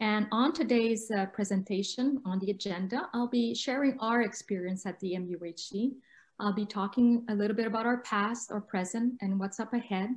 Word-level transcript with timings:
And 0.00 0.26
on 0.32 0.54
today's 0.54 1.10
uh, 1.10 1.26
presentation 1.26 2.22
on 2.24 2.38
the 2.38 2.52
agenda, 2.52 3.10
I'll 3.12 3.28
be 3.28 3.54
sharing 3.54 3.98
our 4.00 4.22
experience 4.22 4.86
at 4.86 4.98
the 5.00 5.12
MUHC. 5.12 5.92
I'll 6.40 6.54
be 6.54 6.64
talking 6.64 7.26
a 7.28 7.34
little 7.34 7.54
bit 7.54 7.66
about 7.66 7.84
our 7.84 7.98
past, 7.98 8.50
our 8.50 8.62
present, 8.62 9.18
and 9.20 9.38
what's 9.38 9.60
up 9.60 9.74
ahead. 9.74 10.08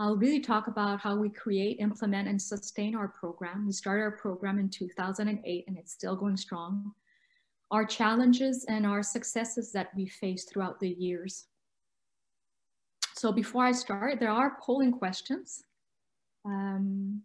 I'll 0.00 0.16
really 0.16 0.40
talk 0.40 0.66
about 0.66 0.98
how 0.98 1.14
we 1.14 1.28
create, 1.28 1.78
implement, 1.78 2.26
and 2.26 2.40
sustain 2.40 2.96
our 2.96 3.08
program. 3.08 3.66
We 3.66 3.72
started 3.72 4.02
our 4.04 4.10
program 4.12 4.58
in 4.58 4.70
2008 4.70 5.64
and 5.68 5.76
it's 5.76 5.92
still 5.92 6.16
going 6.16 6.38
strong. 6.38 6.92
Our 7.70 7.84
challenges 7.84 8.64
and 8.66 8.86
our 8.86 9.02
successes 9.02 9.72
that 9.72 9.90
we 9.94 10.06
faced 10.06 10.50
throughout 10.50 10.80
the 10.80 10.88
years. 10.88 11.48
So 13.14 13.30
before 13.30 13.62
I 13.62 13.72
start, 13.72 14.18
there 14.20 14.30
are 14.30 14.56
polling 14.62 14.92
questions. 14.92 15.64
Um, 16.46 17.20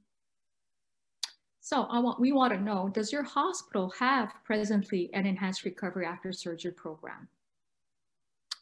so 1.61 1.83
I 1.83 1.99
want, 1.99 2.19
we 2.19 2.33
want 2.33 2.51
to 2.51 2.59
know, 2.59 2.89
does 2.89 3.09
your 3.09 3.23
hospital 3.23 3.93
have 3.97 4.33
presently 4.43 5.09
an 5.13 5.25
enhanced 5.25 5.63
recovery 5.63 6.05
after 6.05 6.33
surgery 6.33 6.73
program? 6.73 7.29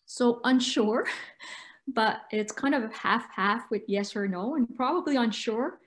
So 0.06 0.40
unsure, 0.44 1.08
but 1.88 2.22
it's 2.32 2.52
kind 2.52 2.76
of 2.76 2.94
half-half 2.94 3.70
with 3.70 3.84
yes 3.88 4.16
or 4.16 4.28
no 4.28 4.56
and 4.56 4.74
probably 4.76 5.16
unsure. 5.16 5.80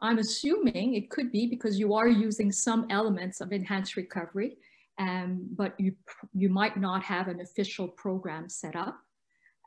I'm 0.00 0.18
assuming 0.18 0.94
it 0.94 1.10
could 1.10 1.30
be 1.30 1.46
because 1.46 1.78
you 1.78 1.94
are 1.94 2.08
using 2.08 2.50
some 2.50 2.86
elements 2.90 3.40
of 3.40 3.52
enhanced 3.52 3.96
recovery, 3.96 4.56
um, 4.98 5.46
but 5.54 5.78
you, 5.78 5.94
you 6.34 6.48
might 6.48 6.76
not 6.76 7.02
have 7.04 7.28
an 7.28 7.40
official 7.40 7.86
program 7.88 8.48
set 8.48 8.74
up. 8.74 8.98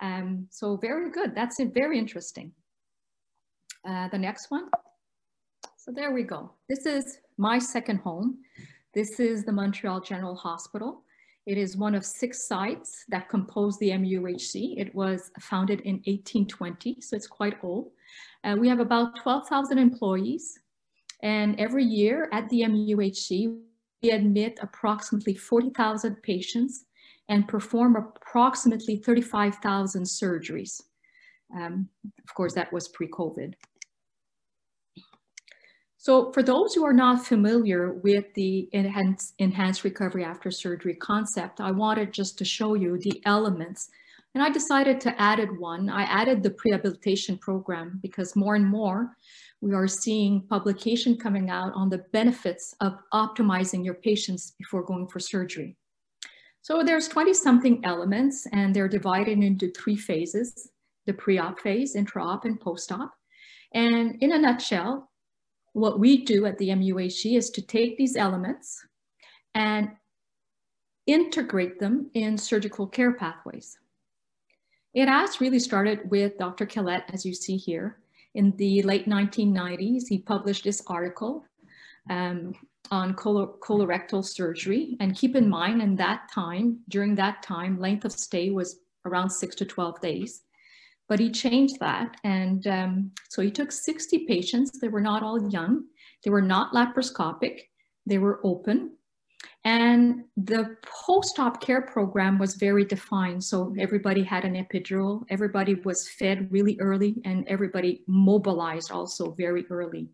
Um, 0.02 0.48
so 0.50 0.76
very 0.76 1.10
good, 1.12 1.34
that's 1.34 1.62
very 1.74 1.98
interesting. 1.98 2.52
Uh, 3.88 4.10
the 4.10 4.18
next 4.18 4.52
one. 4.52 4.70
So 5.78 5.92
there 5.92 6.12
we 6.12 6.24
go. 6.24 6.52
This 6.68 6.86
is 6.86 7.20
my 7.38 7.60
second 7.60 8.00
home. 8.00 8.40
This 8.94 9.20
is 9.20 9.46
the 9.46 9.52
Montreal 9.52 10.02
General 10.02 10.36
Hospital. 10.36 11.04
It 11.46 11.58
is 11.58 11.78
one 11.78 11.94
of 11.94 12.04
six 12.06 12.48
sites 12.48 13.06
that 13.10 13.30
compose 13.30 13.78
the 13.78 13.90
MUHC. 13.92 14.80
It 14.80 14.94
was 14.96 15.32
founded 15.40 15.82
in 15.82 15.96
1820, 16.06 17.02
so 17.02 17.16
it's 17.16 17.28
quite 17.28 17.58
old. 17.64 17.92
Uh, 18.44 18.56
we 18.60 18.68
have 18.68 18.80
about 18.80 19.16
12,000 19.22 19.78
employees. 19.78 20.60
And 21.22 21.60
every 21.60 21.84
year 21.84 22.30
at 22.34 22.50
the 22.50 22.62
MUHC, 22.62 23.58
we 24.02 24.12
admit 24.12 24.60
approximately 24.62 25.36
40,000 25.36 26.22
patients 26.24 26.86
and 27.30 27.48
perform 27.48 27.96
approximately 27.96 28.98
35,000 28.98 30.04
surgeries. 30.04 30.82
Um, 31.56 31.90
of 32.28 32.34
course, 32.34 32.54
that 32.54 32.72
was 32.74 32.88
pre-COVID. 32.88 33.54
So 36.06 36.32
for 36.34 36.44
those 36.44 36.76
who 36.76 36.86
are 36.86 36.94
not 36.94 37.26
familiar 37.26 37.94
with 37.94 38.32
the 38.36 38.70
enhanced, 38.74 39.34
enhanced 39.40 39.84
recovery 39.84 40.24
after 40.24 40.52
surgery 40.52 40.94
concept, 40.94 41.60
I 41.60 41.72
wanted 41.72 42.14
just 42.14 42.38
to 42.38 42.46
show 42.46 42.76
you 42.76 43.00
the 43.00 43.24
elements. 43.26 43.90
And 44.36 44.44
I 44.44 44.52
decided 44.52 45.02
to 45.02 45.20
add 45.20 45.40
one. 45.58 45.90
I 45.90 46.04
added 46.04 46.44
the 46.44 46.52
prehabilitation 46.52 47.42
program 47.42 48.00
because 48.04 48.36
more 48.36 48.54
and 48.54 48.68
more 48.68 49.16
we 49.62 49.74
are 49.74 49.88
seeing 49.88 50.46
publication 50.48 51.18
coming 51.18 51.50
out 51.50 51.74
on 51.74 51.90
the 51.90 52.06
benefits 52.14 52.76
of 52.82 53.00
optimizing 53.12 53.84
your 53.84 53.96
patients 53.96 54.54
before 54.60 54.84
going 54.84 55.08
for 55.08 55.20
surgery. 55.20 55.76
So 56.62 56.84
there's 56.84 57.08
20 57.08 57.34
something 57.34 57.84
elements 57.84 58.46
and 58.54 58.76
they're 58.76 58.88
divided 58.88 59.40
into 59.40 59.72
three 59.72 59.98
phases, 59.98 60.70
the 61.08 61.14
pre-op 61.14 61.60
phase, 61.62 61.96
intra-op 61.96 62.46
and 62.46 62.62
post-op. 62.62 63.12
And 63.74 64.18
in 64.22 64.34
a 64.34 64.38
nutshell, 64.38 65.10
what 65.76 66.00
we 66.00 66.24
do 66.24 66.46
at 66.46 66.58
the 66.58 66.70
MUHC 66.70 67.38
is 67.38 67.50
to 67.50 67.62
take 67.62 67.98
these 67.98 68.16
elements 68.16 68.82
and 69.54 69.92
integrate 71.06 71.80
them 71.80 72.10
in 72.14 72.38
surgical 72.38 72.88
care 72.88 73.12
pathways. 73.12 73.78
It 74.94 75.10
has 75.10 75.42
really 75.42 75.60
started 75.60 76.10
with 76.10 76.38
Dr. 76.38 76.66
Kehlet, 76.66 77.04
as 77.12 77.26
you 77.26 77.34
see 77.34 77.58
here. 77.58 77.98
In 78.36 78.56
the 78.56 78.84
late 78.84 79.06
1990s, 79.06 80.08
he 80.08 80.20
published 80.20 80.64
this 80.64 80.82
article 80.88 81.46
um, 82.10 82.54
on 82.90 83.14
colorectal 83.14 84.24
surgery. 84.24 84.96
And 85.02 85.14
keep 85.14 85.36
in 85.36 85.50
mind, 85.50 85.82
in 85.82 85.98
that 85.98 86.32
time, 86.34 86.80
during 86.88 87.16
that 87.16 87.44
time, 87.44 87.82
length 87.82 88.06
of 88.06 88.14
stay 88.14 88.50
was 88.50 88.80
around 89.04 89.30
six 89.30 89.56
to 89.56 89.66
12 89.66 90.00
days. 90.00 90.45
But 91.08 91.20
he 91.20 91.30
changed 91.30 91.80
that. 91.80 92.18
And 92.24 92.66
um, 92.68 93.12
so 93.30 93.42
he 93.42 93.52
took 93.52 93.72
60 93.72 94.26
patients. 94.26 94.80
They 94.80 94.88
were 94.88 95.02
not 95.02 95.24
all 95.24 95.50
young. 95.52 95.86
They 96.24 96.32
were 96.32 96.42
not 96.42 96.74
laparoscopic. 96.74 97.62
They 98.06 98.18
were 98.18 98.40
open. 98.44 98.92
And 99.64 100.26
the 100.38 100.78
post-op 100.84 101.60
care 101.60 101.82
program 101.82 102.38
was 102.38 102.56
very 102.56 102.86
defined. 102.86 103.44
So 103.44 103.76
everybody 103.80 104.24
had 104.24 104.46
an 104.46 104.54
epidural, 104.54 105.24
everybody 105.30 105.74
was 105.74 106.08
fed 106.08 106.52
really 106.52 106.78
early, 106.80 107.16
and 107.26 107.48
everybody 107.48 108.04
mobilized 108.08 108.92
also 108.92 109.32
very 109.32 109.66
early. 109.72 110.10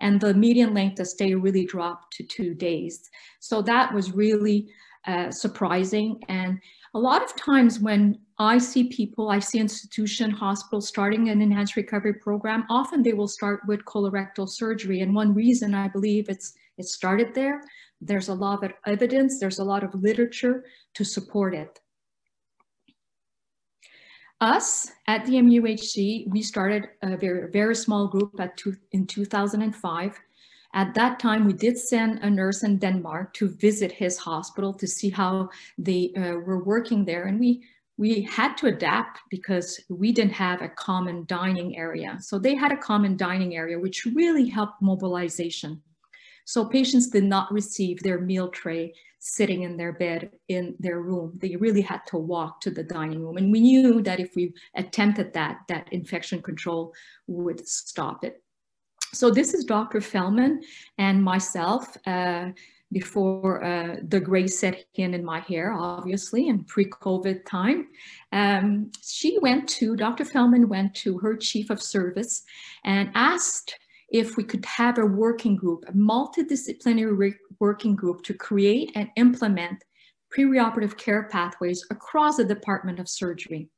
And 0.00 0.20
the 0.20 0.34
median 0.34 0.72
length 0.72 1.00
of 1.00 1.08
stay 1.08 1.34
really 1.34 1.64
dropped 1.64 2.12
to 2.16 2.24
two 2.24 2.54
days. 2.54 3.08
So 3.40 3.60
that 3.62 3.92
was 3.92 4.12
really 4.12 4.68
uh, 5.06 5.30
surprising. 5.30 6.22
And 6.28 6.60
a 6.94 6.98
lot 6.98 7.24
of 7.24 7.34
times 7.34 7.80
when 7.80 8.18
I 8.38 8.58
see 8.58 8.84
people, 8.84 9.30
I 9.30 9.38
see 9.38 9.58
institution, 9.58 10.30
hospitals 10.30 10.88
starting 10.88 11.30
an 11.30 11.40
enhanced 11.40 11.76
recovery 11.76 12.14
program, 12.14 12.66
often 12.68 13.02
they 13.02 13.14
will 13.14 13.28
start 13.28 13.60
with 13.66 13.84
colorectal 13.86 14.48
surgery. 14.48 15.00
And 15.00 15.14
one 15.14 15.34
reason 15.34 15.74
I 15.74 15.88
believe 15.88 16.28
it's 16.28 16.54
it 16.76 16.84
started 16.84 17.34
there, 17.34 17.62
there's 18.02 18.28
a 18.28 18.34
lot 18.34 18.62
of 18.62 18.72
evidence, 18.86 19.40
there's 19.40 19.58
a 19.58 19.64
lot 19.64 19.82
of 19.82 19.94
literature 19.94 20.66
to 20.92 21.04
support 21.04 21.54
it. 21.54 21.80
Us 24.42 24.92
at 25.06 25.24
the 25.24 25.36
MUHC, 25.36 26.30
we 26.30 26.42
started 26.42 26.88
a 27.00 27.16
very, 27.16 27.50
very 27.50 27.74
small 27.74 28.08
group 28.08 28.38
at 28.38 28.58
two, 28.58 28.76
in 28.92 29.06
2005 29.06 30.20
at 30.76 30.92
that 30.92 31.18
time, 31.18 31.46
we 31.46 31.54
did 31.54 31.78
send 31.78 32.18
a 32.18 32.28
nurse 32.28 32.62
in 32.62 32.76
Denmark 32.76 33.32
to 33.34 33.48
visit 33.48 33.90
his 33.90 34.18
hospital 34.18 34.74
to 34.74 34.86
see 34.86 35.08
how 35.08 35.48
they 35.78 36.12
uh, 36.14 36.34
were 36.34 36.62
working 36.62 37.06
there. 37.06 37.24
And 37.24 37.40
we, 37.40 37.62
we 37.98 38.22
had 38.22 38.56
to 38.58 38.66
adapt 38.66 39.20
because 39.30 39.80
we 39.88 40.12
didn't 40.12 40.32
have 40.32 40.60
a 40.60 40.68
common 40.68 41.24
dining 41.26 41.76
area. 41.76 42.18
So 42.20 42.38
they 42.38 42.54
had 42.54 42.72
a 42.72 42.76
common 42.76 43.16
dining 43.16 43.56
area, 43.56 43.78
which 43.78 44.04
really 44.14 44.48
helped 44.48 44.82
mobilization. 44.82 45.82
So 46.44 46.64
patients 46.66 47.08
did 47.08 47.24
not 47.24 47.52
receive 47.52 48.00
their 48.00 48.20
meal 48.20 48.48
tray 48.48 48.94
sitting 49.18 49.62
in 49.62 49.76
their 49.76 49.92
bed 49.92 50.30
in 50.48 50.76
their 50.78 51.00
room. 51.00 51.32
They 51.40 51.56
really 51.56 51.80
had 51.80 52.02
to 52.08 52.18
walk 52.18 52.60
to 52.60 52.70
the 52.70 52.84
dining 52.84 53.20
room. 53.22 53.38
And 53.38 53.50
we 53.50 53.60
knew 53.60 54.02
that 54.02 54.20
if 54.20 54.36
we 54.36 54.54
attempted 54.76 55.32
that, 55.32 55.62
that 55.68 55.88
infection 55.92 56.40
control 56.42 56.94
would 57.26 57.66
stop 57.66 58.24
it. 58.24 58.42
So 59.12 59.30
this 59.30 59.54
is 59.54 59.64
Dr. 59.64 60.00
Feldman 60.00 60.62
and 60.98 61.24
myself 61.24 61.96
uh, 62.06 62.50
before 62.92 63.64
uh, 63.64 63.96
the 64.08 64.20
gray 64.20 64.46
set 64.46 64.84
in 64.94 65.14
in 65.14 65.24
my 65.24 65.40
hair, 65.40 65.72
obviously, 65.72 66.48
in 66.48 66.64
pre-COVID 66.64 67.44
time. 67.44 67.88
Um, 68.32 68.90
she 69.02 69.38
went 69.40 69.68
to, 69.70 69.96
Dr. 69.96 70.24
Feldman 70.24 70.68
went 70.68 70.94
to 70.96 71.18
her 71.18 71.36
chief 71.36 71.70
of 71.70 71.82
service 71.82 72.42
and 72.84 73.10
asked 73.14 73.76
if 74.08 74.36
we 74.36 74.44
could 74.44 74.64
have 74.64 74.98
a 74.98 75.06
working 75.06 75.56
group, 75.56 75.84
a 75.88 75.92
multidisciplinary 75.92 77.34
working 77.58 77.96
group 77.96 78.22
to 78.22 78.34
create 78.34 78.92
and 78.94 79.08
implement 79.16 79.82
preoperative 80.36 80.96
care 80.96 81.28
pathways 81.30 81.84
across 81.90 82.36
the 82.36 82.44
Department 82.44 83.00
of 83.00 83.08
Surgery. 83.08 83.68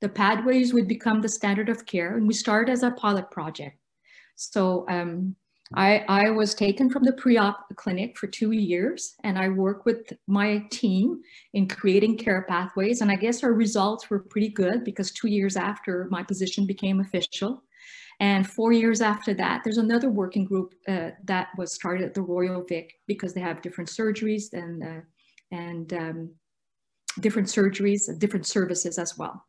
The 0.00 0.08
pathways 0.08 0.72
would 0.72 0.88
become 0.88 1.20
the 1.20 1.28
standard 1.28 1.68
of 1.68 1.84
care 1.84 2.16
and 2.16 2.26
we 2.26 2.34
started 2.34 2.72
as 2.72 2.82
a 2.82 2.92
pilot 2.92 3.30
project. 3.30 3.78
So 4.36 4.86
um, 4.88 5.34
I, 5.74 6.04
I 6.08 6.30
was 6.30 6.54
taken 6.54 6.88
from 6.88 7.02
the 7.02 7.12
pre-op 7.12 7.66
clinic 7.76 8.16
for 8.16 8.26
two 8.26 8.52
years 8.52 9.14
and 9.24 9.38
I 9.38 9.48
worked 9.48 9.84
with 9.84 10.12
my 10.26 10.64
team 10.70 11.20
in 11.52 11.68
creating 11.68 12.16
care 12.16 12.46
pathways. 12.48 13.00
And 13.02 13.10
I 13.10 13.16
guess 13.16 13.42
our 13.42 13.52
results 13.52 14.08
were 14.08 14.20
pretty 14.20 14.48
good 14.48 14.82
because 14.84 15.10
two 15.10 15.28
years 15.28 15.56
after 15.56 16.08
my 16.10 16.22
position 16.22 16.66
became 16.66 17.00
official. 17.00 17.62
And 18.20 18.48
four 18.48 18.72
years 18.72 19.00
after 19.00 19.34
that, 19.34 19.60
there's 19.62 19.78
another 19.78 20.10
working 20.10 20.44
group 20.44 20.74
uh, 20.88 21.10
that 21.24 21.48
was 21.56 21.74
started 21.74 22.04
at 22.04 22.14
the 22.14 22.22
Royal 22.22 22.64
Vic 22.64 22.94
because 23.06 23.34
they 23.34 23.40
have 23.40 23.62
different 23.62 23.90
surgeries 23.90 24.52
and, 24.52 24.82
uh, 24.82 25.00
and 25.52 25.92
um, 25.92 26.30
different 27.20 27.46
surgeries 27.46 28.08
and 28.08 28.18
different 28.18 28.46
services 28.46 28.98
as 28.98 29.16
well. 29.18 29.44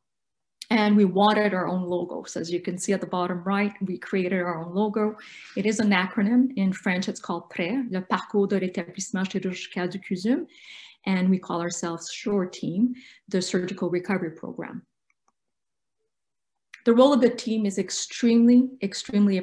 And 0.72 0.96
we 0.96 1.06
wanted 1.06 1.54
our 1.54 1.68
own 1.68 1.84
logo. 1.84 2.24
So 2.24 2.40
as 2.40 2.52
you 2.52 2.60
can 2.60 2.78
see 2.78 2.94
at 2.94 3.02
the 3.02 3.08
bottom 3.08 3.44
right, 3.44 3.74
we 3.82 3.98
created 3.98 4.40
our 4.40 4.64
own 4.64 4.74
logo. 4.74 5.18
It 5.58 5.66
is 5.66 5.80
an 5.80 5.90
acronym. 5.90 6.54
In 6.58 6.72
French, 6.74 7.10
it's 7.10 7.20
called 7.20 7.50
PRER, 7.50 7.86
le 7.90 8.02
Parcours 8.02 8.50
de 8.50 8.60
rétablissement 8.60 9.28
chirurgical 9.28 9.90
du 9.90 9.98
CUSM. 10.00 10.46
And 11.06 11.30
we 11.30 11.40
call 11.40 11.60
ourselves 11.62 12.12
SURE 12.12 12.46
Team, 12.46 12.94
the 13.30 13.42
Surgical 13.42 13.90
Recovery 13.90 14.32
Program. 14.32 14.84
The 16.86 16.94
role 16.94 17.14
of 17.14 17.22
the 17.22 17.30
team 17.30 17.66
is 17.66 17.78
extremely, 17.78 18.70
extremely 18.82 19.38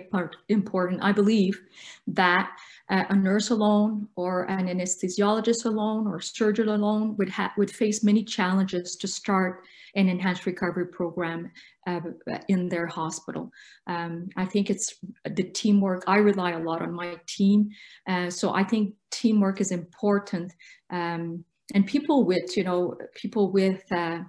important. 0.48 1.02
I 1.02 1.12
believe 1.12 1.60
that 2.06 2.50
uh, 2.88 3.04
a 3.08 3.16
nurse 3.16 3.50
alone 3.50 4.08
or 4.16 4.44
an 4.44 4.66
anesthesiologist 4.68 5.64
alone 5.64 6.06
or 6.06 6.20
surgeon 6.20 6.68
alone 6.68 7.16
would, 7.16 7.32
would 7.56 7.70
face 7.70 8.04
many 8.04 8.22
challenges 8.22 8.96
to 8.96 9.08
start 9.08 9.64
an 9.96 10.08
enhanced 10.08 10.46
recovery 10.46 10.86
program 10.86 11.50
uh, 11.86 12.00
in 12.48 12.68
their 12.68 12.86
hospital. 12.86 13.50
Um, 13.86 14.28
I 14.36 14.44
think 14.44 14.70
it's 14.70 14.94
the 15.24 15.44
teamwork. 15.44 16.04
I 16.06 16.18
rely 16.18 16.52
a 16.52 16.58
lot 16.58 16.82
on 16.82 16.92
my 16.92 17.16
team. 17.26 17.70
Uh, 18.06 18.30
so 18.30 18.54
I 18.54 18.62
think 18.62 18.94
teamwork 19.10 19.60
is 19.60 19.72
important. 19.72 20.52
Um, 20.90 21.44
and 21.74 21.86
people 21.86 22.24
with, 22.24 22.56
you 22.56 22.64
know, 22.64 22.96
people 23.14 23.50
with 23.50 23.82
uh, 23.90 24.20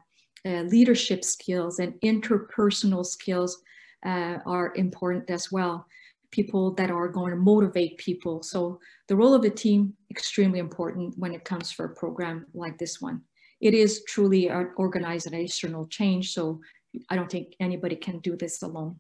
uh 0.46 0.62
leadership 0.62 1.24
skills 1.24 1.80
and 1.80 1.94
interpersonal 2.02 3.06
skills 3.06 3.62
uh, 4.06 4.38
are 4.46 4.74
important 4.76 5.30
as 5.30 5.52
well. 5.52 5.86
People 6.32 6.74
that 6.76 6.92
are 6.92 7.08
going 7.08 7.32
to 7.32 7.38
motivate 7.38 7.98
people. 7.98 8.44
So 8.44 8.80
the 9.08 9.16
role 9.16 9.34
of 9.34 9.42
the 9.42 9.50
team, 9.50 9.94
extremely 10.12 10.60
important 10.60 11.18
when 11.18 11.34
it 11.34 11.46
comes 11.46 11.72
for 11.72 11.86
a 11.86 11.96
program 11.96 12.46
like 12.54 12.78
this 12.78 13.02
one 13.02 13.22
it 13.60 13.74
is 13.74 14.04
truly 14.08 14.48
an 14.48 14.72
organizational 14.78 15.88
change. 15.88 16.34
So 16.34 16.62
I 17.10 17.16
don't 17.16 17.30
think 17.30 17.56
anybody 17.60 17.96
can 17.96 18.20
do 18.20 18.36
this 18.36 18.62
alone. 18.62 19.00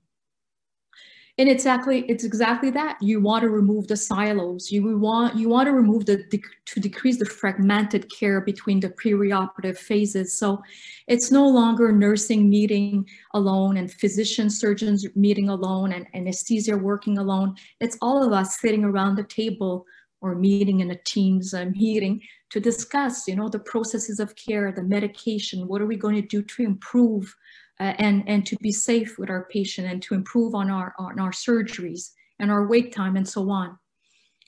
And 1.39 1.47
exactly, 1.47 2.03
it's 2.09 2.23
exactly 2.23 2.71
that. 2.71 2.97
You 2.99 3.21
want 3.21 3.43
to 3.43 3.49
remove 3.49 3.87
the 3.87 3.95
silos. 3.95 4.71
You 4.71 4.97
want 4.97 5.35
you 5.35 5.49
want 5.49 5.67
to 5.67 5.71
remove 5.71 6.07
the 6.07 6.25
to 6.65 6.79
decrease 6.79 7.19
the 7.19 7.25
fragmented 7.25 8.11
care 8.11 8.41
between 8.41 8.79
the 8.79 8.89
perioperative 8.89 9.77
phases. 9.77 10.33
So 10.37 10.63
it's 11.07 11.31
no 11.31 11.47
longer 11.47 11.91
nursing 11.91 12.49
meeting 12.49 13.07
alone 13.35 13.77
and 13.77 13.91
physician 13.91 14.49
surgeons 14.49 15.05
meeting 15.15 15.49
alone 15.49 15.93
and 15.93 16.07
anesthesia 16.15 16.75
working 16.75 17.19
alone. 17.19 17.55
It's 17.79 17.97
all 18.01 18.23
of 18.23 18.33
us 18.33 18.59
sitting 18.59 18.83
around 18.83 19.15
the 19.15 19.23
table 19.23 19.85
or 20.21 20.33
meeting 20.33 20.79
in 20.79 20.89
a 20.89 20.97
team's 21.03 21.53
uh, 21.53 21.65
meeting 21.65 22.19
to 22.49 22.59
discuss, 22.59 23.27
you 23.27 23.35
know, 23.35 23.49
the 23.49 23.59
processes 23.59 24.19
of 24.19 24.35
care, 24.35 24.71
the 24.71 24.81
medication, 24.81 25.67
what 25.67 25.81
are 25.81 25.85
we 25.85 25.95
going 25.95 26.15
to 26.15 26.27
do 26.27 26.41
to 26.41 26.63
improve 26.63 27.35
uh, 27.79 27.93
and, 27.99 28.23
and 28.27 28.45
to 28.45 28.55
be 28.57 28.71
safe 28.71 29.17
with 29.17 29.29
our 29.29 29.47
patient 29.51 29.87
and 29.87 30.01
to 30.01 30.15
improve 30.15 30.55
on 30.55 30.69
our, 30.69 30.93
on 30.97 31.19
our 31.19 31.31
surgeries 31.31 32.11
and 32.39 32.51
our 32.51 32.67
wait 32.67 32.93
time 32.93 33.15
and 33.15 33.27
so 33.27 33.49
on. 33.49 33.77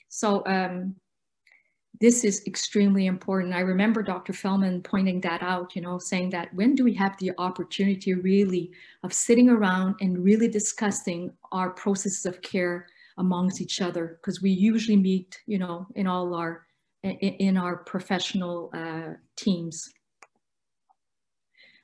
So 0.08 0.42
um, 0.46 0.96
this 2.00 2.24
is 2.24 2.42
extremely 2.46 3.06
important. 3.06 3.54
I 3.54 3.60
remember 3.60 4.02
Dr. 4.02 4.32
Feldman 4.32 4.82
pointing 4.82 5.20
that 5.20 5.42
out, 5.42 5.76
you 5.76 5.82
know, 5.82 5.98
saying 5.98 6.30
that 6.30 6.52
when 6.54 6.74
do 6.74 6.82
we 6.82 6.94
have 6.94 7.16
the 7.18 7.32
opportunity 7.38 8.14
really 8.14 8.72
of 9.04 9.12
sitting 9.12 9.50
around 9.50 9.96
and 10.00 10.24
really 10.24 10.48
discussing 10.48 11.30
our 11.52 11.70
processes 11.70 12.24
of 12.24 12.40
care 12.42 12.86
amongst 13.18 13.60
each 13.60 13.82
other 13.82 14.18
because 14.20 14.40
we 14.40 14.50
usually 14.50 14.96
meet, 14.96 15.38
you 15.46 15.58
know, 15.58 15.86
in 15.94 16.06
all 16.06 16.34
our 16.34 16.66
in, 17.02 17.12
in 17.12 17.56
our 17.56 17.76
professional 17.76 18.70
uh, 18.74 19.14
teams. 19.36 19.90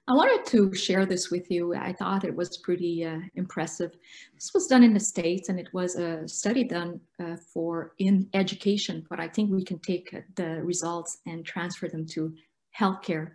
I 0.08 0.14
wanted 0.14 0.46
to 0.52 0.72
share 0.72 1.04
this 1.04 1.32
with 1.32 1.50
you. 1.50 1.74
I 1.74 1.92
thought 1.92 2.24
it 2.24 2.34
was 2.34 2.58
pretty 2.58 3.04
uh, 3.04 3.18
impressive. 3.34 3.92
This 4.34 4.54
was 4.54 4.68
done 4.68 4.84
in 4.84 4.94
the 4.94 5.00
States 5.00 5.48
and 5.48 5.58
it 5.58 5.68
was 5.72 5.96
a 5.96 6.28
study 6.28 6.62
done 6.62 7.00
uh, 7.18 7.34
for 7.52 7.92
in 7.98 8.28
education, 8.32 9.04
but 9.10 9.18
I 9.18 9.26
think 9.26 9.50
we 9.50 9.64
can 9.64 9.80
take 9.80 10.14
the 10.36 10.62
results 10.62 11.18
and 11.26 11.44
transfer 11.44 11.88
them 11.88 12.06
to 12.08 12.32
healthcare. 12.78 13.32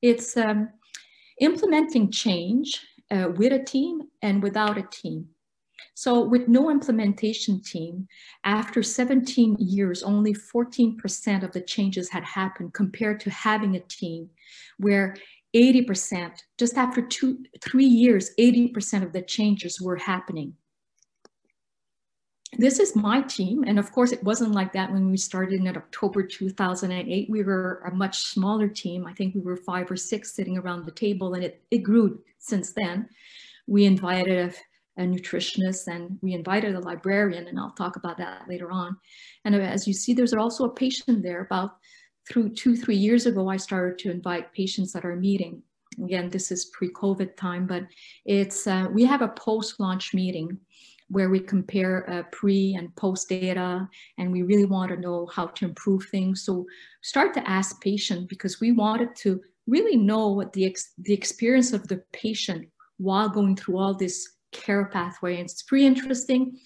It's 0.00 0.38
um, 0.38 0.70
implementing 1.40 2.10
change 2.10 2.80
uh, 3.10 3.28
with 3.36 3.52
a 3.52 3.62
team 3.62 4.00
and 4.22 4.42
without 4.42 4.78
a 4.78 4.88
team. 4.90 5.28
So 5.94 6.20
with 6.20 6.48
no 6.48 6.70
implementation 6.70 7.62
team, 7.62 8.06
after 8.44 8.82
17 8.82 9.56
years, 9.58 10.02
only 10.02 10.34
14% 10.34 11.42
of 11.42 11.52
the 11.52 11.60
changes 11.60 12.10
had 12.10 12.24
happened 12.24 12.74
compared 12.74 13.20
to 13.20 13.30
having 13.30 13.76
a 13.76 13.80
team 13.80 14.28
where 14.78 15.16
80%, 15.56 16.32
just 16.58 16.76
after 16.76 17.00
two, 17.00 17.38
three 17.62 17.86
years, 17.86 18.30
80% 18.38 19.02
of 19.02 19.12
the 19.12 19.22
changes 19.22 19.80
were 19.80 19.96
happening. 19.96 20.54
This 22.58 22.78
is 22.78 22.94
my 22.94 23.22
team. 23.22 23.64
And 23.66 23.78
of 23.78 23.90
course, 23.90 24.12
it 24.12 24.22
wasn't 24.22 24.52
like 24.52 24.72
that 24.74 24.92
when 24.92 25.10
we 25.10 25.16
started 25.16 25.60
in 25.60 25.76
October 25.76 26.22
2008. 26.22 27.30
We 27.30 27.42
were 27.42 27.82
a 27.86 27.94
much 27.94 28.18
smaller 28.18 28.68
team. 28.68 29.06
I 29.06 29.14
think 29.14 29.34
we 29.34 29.40
were 29.40 29.56
five 29.56 29.90
or 29.90 29.96
six 29.96 30.34
sitting 30.34 30.58
around 30.58 30.84
the 30.84 30.92
table 30.92 31.34
and 31.34 31.42
it, 31.42 31.62
it 31.70 31.78
grew 31.78 32.22
since 32.38 32.72
then. 32.72 33.08
We 33.66 33.84
invited 33.84 34.54
a 34.98 35.02
nutritionist 35.02 35.86
and 35.88 36.18
we 36.22 36.34
invited 36.34 36.74
a 36.74 36.80
librarian 36.80 37.48
and 37.48 37.58
I'll 37.58 37.72
talk 37.72 37.96
about 37.96 38.18
that 38.18 38.48
later 38.48 38.70
on. 38.70 38.96
And 39.44 39.54
as 39.54 39.86
you 39.86 39.92
see, 39.92 40.14
there's 40.14 40.32
also 40.32 40.64
a 40.64 40.74
patient 40.74 41.22
there 41.22 41.42
about 41.42 41.72
through 42.28 42.50
two, 42.50 42.76
three 42.76 42.96
years 42.96 43.26
ago, 43.26 43.48
I 43.48 43.56
started 43.56 43.98
to 44.00 44.10
invite 44.10 44.52
patients 44.52 44.94
at 44.96 45.04
our 45.04 45.16
meeting. 45.16 45.62
Again, 46.02 46.28
this 46.28 46.50
is 46.50 46.66
pre-COVID 46.66 47.36
time, 47.36 47.66
but 47.66 47.84
it's, 48.24 48.66
uh, 48.66 48.88
we 48.92 49.04
have 49.04 49.22
a 49.22 49.28
post-launch 49.28 50.12
meeting 50.12 50.58
where 51.08 51.30
we 51.30 51.38
compare 51.38 52.08
uh, 52.10 52.24
pre 52.32 52.74
and 52.74 52.94
post 52.96 53.28
data 53.28 53.88
and 54.18 54.32
we 54.32 54.42
really 54.42 54.64
want 54.64 54.90
to 54.90 54.96
know 54.96 55.26
how 55.26 55.46
to 55.46 55.64
improve 55.64 56.04
things. 56.10 56.42
So 56.42 56.66
start 57.02 57.32
to 57.34 57.48
ask 57.48 57.80
patient 57.80 58.28
because 58.28 58.60
we 58.60 58.72
wanted 58.72 59.14
to 59.16 59.40
really 59.66 59.96
know 59.96 60.28
what 60.28 60.52
the, 60.52 60.66
ex 60.66 60.92
the 60.98 61.14
experience 61.14 61.72
of 61.72 61.86
the 61.86 62.02
patient 62.12 62.68
while 62.98 63.28
going 63.28 63.56
through 63.56 63.78
all 63.78 63.94
this 63.94 64.36
care 64.52 64.86
pathway. 64.86 65.36
And 65.36 65.44
it's 65.44 65.62
pretty 65.62 65.86
interesting. 65.86 66.58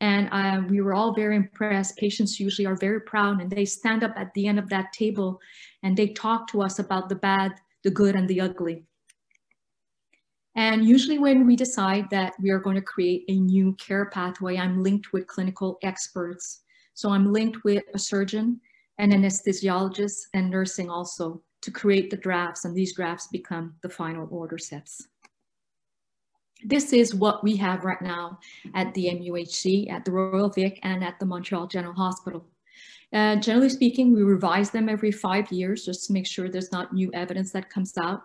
And 0.00 0.28
uh, 0.30 0.62
we 0.68 0.80
were 0.80 0.94
all 0.94 1.14
very 1.14 1.36
impressed. 1.36 1.96
Patients 1.96 2.38
usually 2.38 2.66
are 2.66 2.76
very 2.76 3.00
proud 3.00 3.40
and 3.40 3.50
they 3.50 3.64
stand 3.64 4.04
up 4.04 4.12
at 4.16 4.32
the 4.34 4.46
end 4.46 4.58
of 4.58 4.68
that 4.68 4.92
table 4.92 5.40
and 5.82 5.96
they 5.96 6.08
talk 6.08 6.50
to 6.50 6.62
us 6.62 6.78
about 6.78 7.08
the 7.08 7.14
bad, 7.14 7.52
the 7.82 7.90
good, 7.90 8.14
and 8.14 8.28
the 8.28 8.40
ugly. 8.40 8.84
And 10.54 10.86
usually 10.86 11.18
when 11.18 11.46
we 11.46 11.56
decide 11.56 12.08
that 12.10 12.34
we 12.40 12.50
are 12.50 12.58
going 12.58 12.76
to 12.76 12.82
create 12.82 13.24
a 13.28 13.38
new 13.38 13.74
care 13.74 14.06
pathway, 14.06 14.56
I'm 14.56 14.82
linked 14.82 15.12
with 15.12 15.26
clinical 15.26 15.78
experts. 15.82 16.62
So 16.94 17.10
I'm 17.10 17.32
linked 17.32 17.62
with 17.64 17.84
a 17.94 17.98
surgeon, 17.98 18.60
an 18.98 19.12
anesthesiologist, 19.12 20.28
and 20.32 20.50
nursing 20.50 20.88
also 20.88 21.42
to 21.60 21.70
create 21.70 22.10
the 22.10 22.16
drafts. 22.16 22.64
And 22.64 22.74
these 22.74 22.94
drafts 22.94 23.28
become 23.28 23.74
the 23.82 23.90
final 23.90 24.26
order 24.30 24.56
sets 24.56 25.08
this 26.64 26.92
is 26.92 27.14
what 27.14 27.44
we 27.44 27.56
have 27.56 27.84
right 27.84 28.00
now 28.00 28.38
at 28.74 28.92
the 28.94 29.06
MUHC, 29.06 29.90
at 29.90 30.04
the 30.04 30.12
Royal 30.12 30.48
Vic, 30.48 30.80
and 30.82 31.04
at 31.04 31.18
the 31.20 31.26
Montreal 31.26 31.66
General 31.66 31.94
Hospital. 31.94 32.44
Uh, 33.12 33.36
generally 33.36 33.68
speaking, 33.68 34.12
we 34.12 34.22
revise 34.22 34.70
them 34.70 34.88
every 34.88 35.12
five 35.12 35.50
years 35.52 35.84
just 35.84 36.06
to 36.06 36.12
make 36.12 36.26
sure 36.26 36.48
there's 36.48 36.72
not 36.72 36.92
new 36.92 37.10
evidence 37.14 37.52
that 37.52 37.70
comes 37.70 37.96
out. 37.98 38.22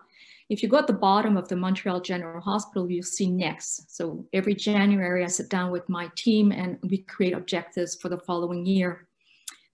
If 0.48 0.62
you 0.62 0.68
go 0.68 0.78
at 0.78 0.86
the 0.86 0.92
bottom 0.92 1.36
of 1.36 1.48
the 1.48 1.56
Montreal 1.56 2.00
General 2.00 2.40
Hospital, 2.40 2.90
you'll 2.90 3.04
see 3.04 3.30
next. 3.30 3.96
So 3.96 4.26
every 4.32 4.54
January, 4.54 5.24
I 5.24 5.28
sit 5.28 5.48
down 5.48 5.70
with 5.70 5.88
my 5.88 6.10
team 6.16 6.52
and 6.52 6.78
we 6.82 6.98
create 6.98 7.32
objectives 7.32 7.94
for 7.94 8.08
the 8.08 8.18
following 8.18 8.66
year. 8.66 9.06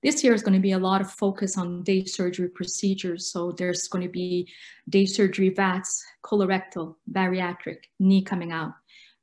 This 0.03 0.23
year 0.23 0.33
is 0.33 0.43
going 0.43 0.55
to 0.55 0.61
be 0.61 0.73
a 0.73 0.79
lot 0.79 1.01
of 1.01 1.11
focus 1.11 1.59
on 1.59 1.83
day 1.83 2.05
surgery 2.05 2.49
procedures. 2.49 3.33
So 3.33 3.51
there's 3.53 3.89
going 3.89 4.05
to 4.05 4.11
be 4.11 4.49
day 4.89 5.07
surgery 5.07 5.49
VATS, 5.49 6.05
colorectal, 6.23 6.95
bariatric, 7.11 7.79
knee 7.99 8.23
coming 8.23 8.53
out. 8.53 8.75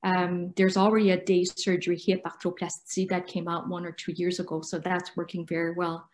Um, 0.04 0.54
there's 0.58 0.78
already 0.78 1.12
a 1.12 1.24
day 1.24 1.46
surgery 1.46 1.98
hip 1.98 2.22
arthroplasty 2.26 3.08
that 3.10 3.26
came 3.26 3.48
out 3.48 3.70
one 3.70 3.86
or 3.86 3.92
two 3.92 4.12
years 4.12 4.40
ago. 4.40 4.62
So 4.62 4.78
that's 4.78 5.16
working 5.16 5.46
very 5.46 5.74
well. 5.74 6.10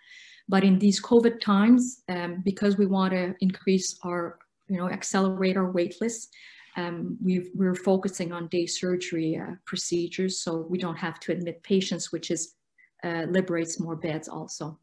But 0.48 0.64
in 0.64 0.78
these 0.78 1.02
COVID 1.02 1.42
times, 1.42 2.04
um, 2.08 2.42
because 2.46 2.78
we 2.78 2.86
want 2.86 3.14
to 3.14 3.36
increase 3.42 4.00
our, 4.04 4.38
you 4.68 4.78
know, 4.78 4.90
accelerate 4.90 5.58
our 5.58 5.72
wait 5.72 6.00
list, 6.02 6.34
um, 6.78 7.18
we 7.22 7.50
are 7.60 7.76
focusing 7.76 8.32
on 8.32 8.48
day 8.48 8.66
surgery 8.66 9.38
uh, 9.38 9.56
procedures 9.66 10.40
so 10.40 10.66
we 10.70 10.78
don't 10.78 10.96
have 10.96 11.20
to 11.22 11.32
admit 11.32 11.64
patients, 11.64 12.12
which 12.12 12.32
is 12.32 12.56
uh, 13.04 13.26
liberates 13.30 13.80
more 13.80 13.96
beds 13.96 14.28
also. 14.28 14.78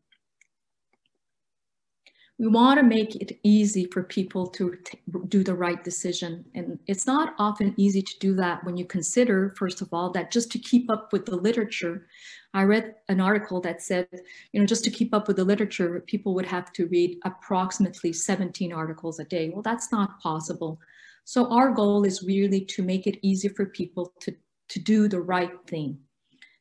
We 2.39 2.47
want 2.47 2.79
to 2.79 2.85
make 2.85 3.17
it 3.17 3.41
easy 3.43 3.87
for 3.93 4.05
people 4.05 4.47
to 4.47 4.79
do 5.27 5.43
the 5.43 5.57
right 5.57 5.83
decision. 5.83 6.45
And 6.55 6.79
it's 6.87 7.05
not 7.05 7.35
often 7.37 7.75
easy 7.77 8.01
to 8.01 8.19
do 8.21 8.37
that 8.37 8.63
when 8.63 8.77
you 8.77 8.85
consider, 8.85 9.53
first 9.59 9.83
of 9.83 9.89
all, 9.93 10.11
that 10.13 10.31
just 10.31 10.53
to 10.53 10.59
keep 10.61 10.89
up 10.89 11.13
with 11.13 11.27
the 11.27 11.35
literature, 11.35 12.07
I 12.55 12.63
read 12.63 12.95
an 13.09 13.21
article 13.21 13.61
that 13.63 13.83
said, 13.83 14.07
you 14.53 14.61
know, 14.61 14.67
just 14.67 14.85
to 14.85 14.91
keep 14.91 15.13
up 15.13 15.27
with 15.27 15.37
the 15.37 15.45
literature, 15.45 16.05
people 16.07 16.33
would 16.35 16.47
have 16.47 16.73
to 16.75 16.87
read 16.87 17.19
approximately 17.25 18.13
17 18.13 18.73
articles 18.73 19.19
a 19.19 19.25
day. 19.25 19.51
Well, 19.51 19.63
that's 19.63 19.91
not 19.91 20.21
possible. 20.21 20.79
So 21.25 21.53
our 21.53 21.73
goal 21.73 22.05
is 22.05 22.23
really 22.23 22.61
to 22.67 22.85
make 22.85 23.09
it 23.09 23.19
easy 23.21 23.49
for 23.49 23.67
people 23.67 24.13
to, 24.21 24.35
to 24.69 24.79
do 24.79 25.09
the 25.09 25.21
right 25.21 25.53
thing. 25.67 25.99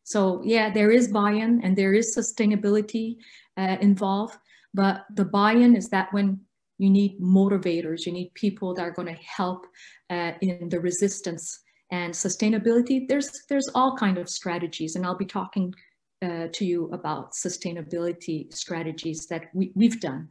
So 0.07 0.41
yeah, 0.45 0.69
there 0.69 0.89
is 0.89 1.09
buy-in 1.09 1.59
and 1.65 1.75
there 1.75 1.93
is 1.93 2.15
sustainability 2.15 3.17
uh, 3.57 3.75
involved, 3.81 4.37
but 4.73 5.03
the 5.13 5.25
buy-in 5.25 5.75
is 5.75 5.89
that 5.89 6.13
when 6.13 6.39
you 6.77 6.89
need 6.89 7.19
motivators, 7.19 8.05
you 8.05 8.13
need 8.13 8.33
people 8.33 8.73
that 8.75 8.83
are 8.83 8.91
going 8.91 9.13
to 9.13 9.21
help 9.21 9.67
uh, 10.09 10.31
in 10.39 10.69
the 10.69 10.79
resistance 10.79 11.59
and 11.91 12.13
sustainability. 12.13 13.05
There's 13.05 13.29
there's 13.49 13.67
all 13.75 13.97
kind 13.97 14.17
of 14.17 14.29
strategies, 14.29 14.95
and 14.95 15.05
I'll 15.05 15.17
be 15.17 15.25
talking 15.25 15.73
uh, 16.21 16.47
to 16.53 16.63
you 16.63 16.89
about 16.93 17.33
sustainability 17.33 18.53
strategies 18.53 19.27
that 19.27 19.49
we, 19.53 19.73
we've 19.75 19.99
done. 19.99 20.29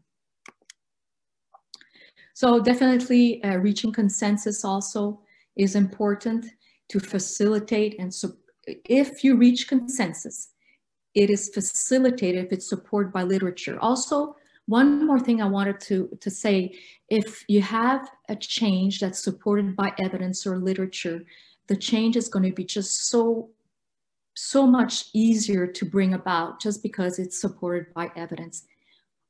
So 2.33 2.61
definitely 2.61 3.45
uh, 3.45 3.59
reaching 3.59 3.92
consensus 3.92 4.64
also 4.64 5.21
is 5.54 5.75
important 5.75 6.47
to 6.88 6.99
facilitate 6.99 7.97
and 7.99 8.14
so 8.14 8.37
if 8.66 9.25
you 9.25 9.37
reach 9.37 9.68
consensus, 9.68 10.50
it 11.14 11.30
is 11.30 11.49
facilitated 11.49 12.44
if 12.44 12.52
it's 12.52 12.68
supported 12.68 13.12
by 13.12 13.23
literature. 13.23 13.78
Also, 13.80 14.37
one 14.66 15.06
more 15.06 15.20
thing 15.20 15.40
I 15.40 15.46
wanted 15.46 15.80
to, 15.82 16.08
to 16.20 16.30
say, 16.30 16.76
if 17.08 17.44
you 17.49 17.62
have 17.62 18.11
a 18.28 18.37
change 18.37 19.00
that's 19.00 19.23
supported 19.23 19.76
by 19.76 19.92
evidence 19.99 20.46
or 20.46 20.58
literature, 20.58 21.23
the 21.68 21.76
change 21.76 22.16
is 22.16 22.28
going 22.28 22.44
to 22.44 22.52
be 22.52 22.64
just 22.64 23.08
so, 23.08 23.50
so 24.35 24.66
much 24.66 25.06
easier 25.14 25.66
to 25.66 25.85
bring 25.85 26.14
about 26.14 26.61
just 26.61 26.82
because 26.82 27.18
it's 27.18 27.40
supported 27.40 27.94
by 27.94 28.11
evidence. 28.16 28.64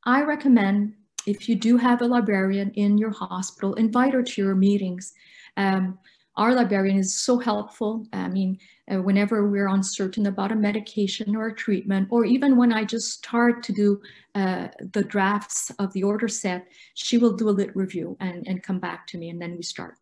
I 0.05 0.23
recommend 0.23 0.95
if 1.27 1.49
you 1.49 1.57
do 1.57 1.77
have 1.77 2.01
a 2.01 2.07
librarian 2.07 2.71
in 2.73 2.97
your 2.97 3.11
hospital, 3.11 3.75
invite 3.75 4.15
her 4.15 4.23
to 4.23 4.43
your 4.43 4.55
meetings. 4.55 5.13
Um, 5.57 5.99
our 6.37 6.55
librarian 6.55 6.99
is 6.99 7.15
so 7.15 7.39
helpful. 7.39 8.07
I 8.13 8.29
mean, 8.29 8.59
whenever 8.89 9.49
we're 9.49 9.69
uncertain 9.69 10.27
about 10.27 10.53
a 10.53 10.57
medication 10.57 11.35
or 11.35 11.49
a 11.49 11.55
treatment, 11.55 12.09
or 12.11 12.25
even 12.25 12.57
when 12.57 12.73
I 12.73 12.85
just 12.85 13.13
start 13.13 13.63
to 13.65 13.73
do 13.73 14.01
uh, 14.35 14.69
the 14.93 15.03
drafts 15.03 15.71
of 15.79 15.93
the 15.93 16.05
order 16.05 16.29
set, 16.29 16.67
she 16.95 17.19
will 17.19 17.33
do 17.33 17.49
a 17.49 17.51
lit 17.51 17.75
review 17.75 18.17
and, 18.21 18.47
and 18.47 18.63
come 18.63 18.79
back 18.79 19.07
to 19.09 19.19
me 19.19 19.31
and 19.31 19.41
then 19.41 19.57
we 19.57 19.63
start. 19.63 19.97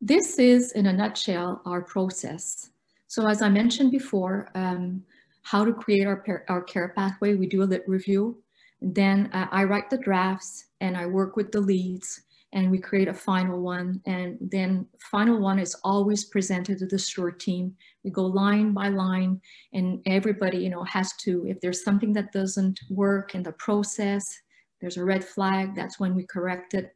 This 0.00 0.38
is, 0.38 0.72
in 0.72 0.86
a 0.86 0.92
nutshell, 0.92 1.62
our 1.64 1.80
process. 1.80 2.70
So 3.06 3.26
as 3.26 3.40
I 3.40 3.48
mentioned 3.48 3.92
before, 3.92 4.50
um, 4.54 5.04
how 5.42 5.64
to 5.64 5.72
create 5.72 6.06
our, 6.06 6.44
our 6.48 6.62
care 6.62 6.92
pathway, 6.96 7.34
we 7.34 7.46
do 7.46 7.62
a 7.62 7.64
lit 7.64 7.84
review. 7.88 8.42
Then 8.80 9.30
uh, 9.32 9.46
I 9.50 9.64
write 9.64 9.90
the 9.90 9.98
drafts 9.98 10.66
and 10.80 10.96
I 10.96 11.06
work 11.06 11.36
with 11.36 11.52
the 11.52 11.60
leads 11.60 12.22
and 12.52 12.70
we 12.70 12.78
create 12.78 13.08
a 13.08 13.14
final 13.14 13.60
one. 13.60 14.00
And 14.06 14.36
then 14.40 14.86
final 15.10 15.40
one 15.40 15.58
is 15.58 15.74
always 15.84 16.24
presented 16.24 16.78
to 16.78 16.86
the 16.86 16.98
SURE 16.98 17.32
team. 17.32 17.74
We 18.04 18.10
go 18.10 18.26
line 18.26 18.72
by 18.72 18.88
line 18.88 19.40
and 19.72 20.00
everybody, 20.06 20.58
you 20.58 20.70
know, 20.70 20.84
has 20.84 21.14
to, 21.24 21.46
if 21.46 21.60
there's 21.60 21.82
something 21.82 22.12
that 22.12 22.32
doesn't 22.32 22.80
work 22.90 23.34
in 23.34 23.42
the 23.42 23.52
process, 23.52 24.38
there's 24.80 24.98
a 24.98 25.04
red 25.04 25.24
flag, 25.24 25.74
that's 25.74 25.98
when 25.98 26.14
we 26.14 26.24
correct 26.26 26.74
it. 26.74 26.94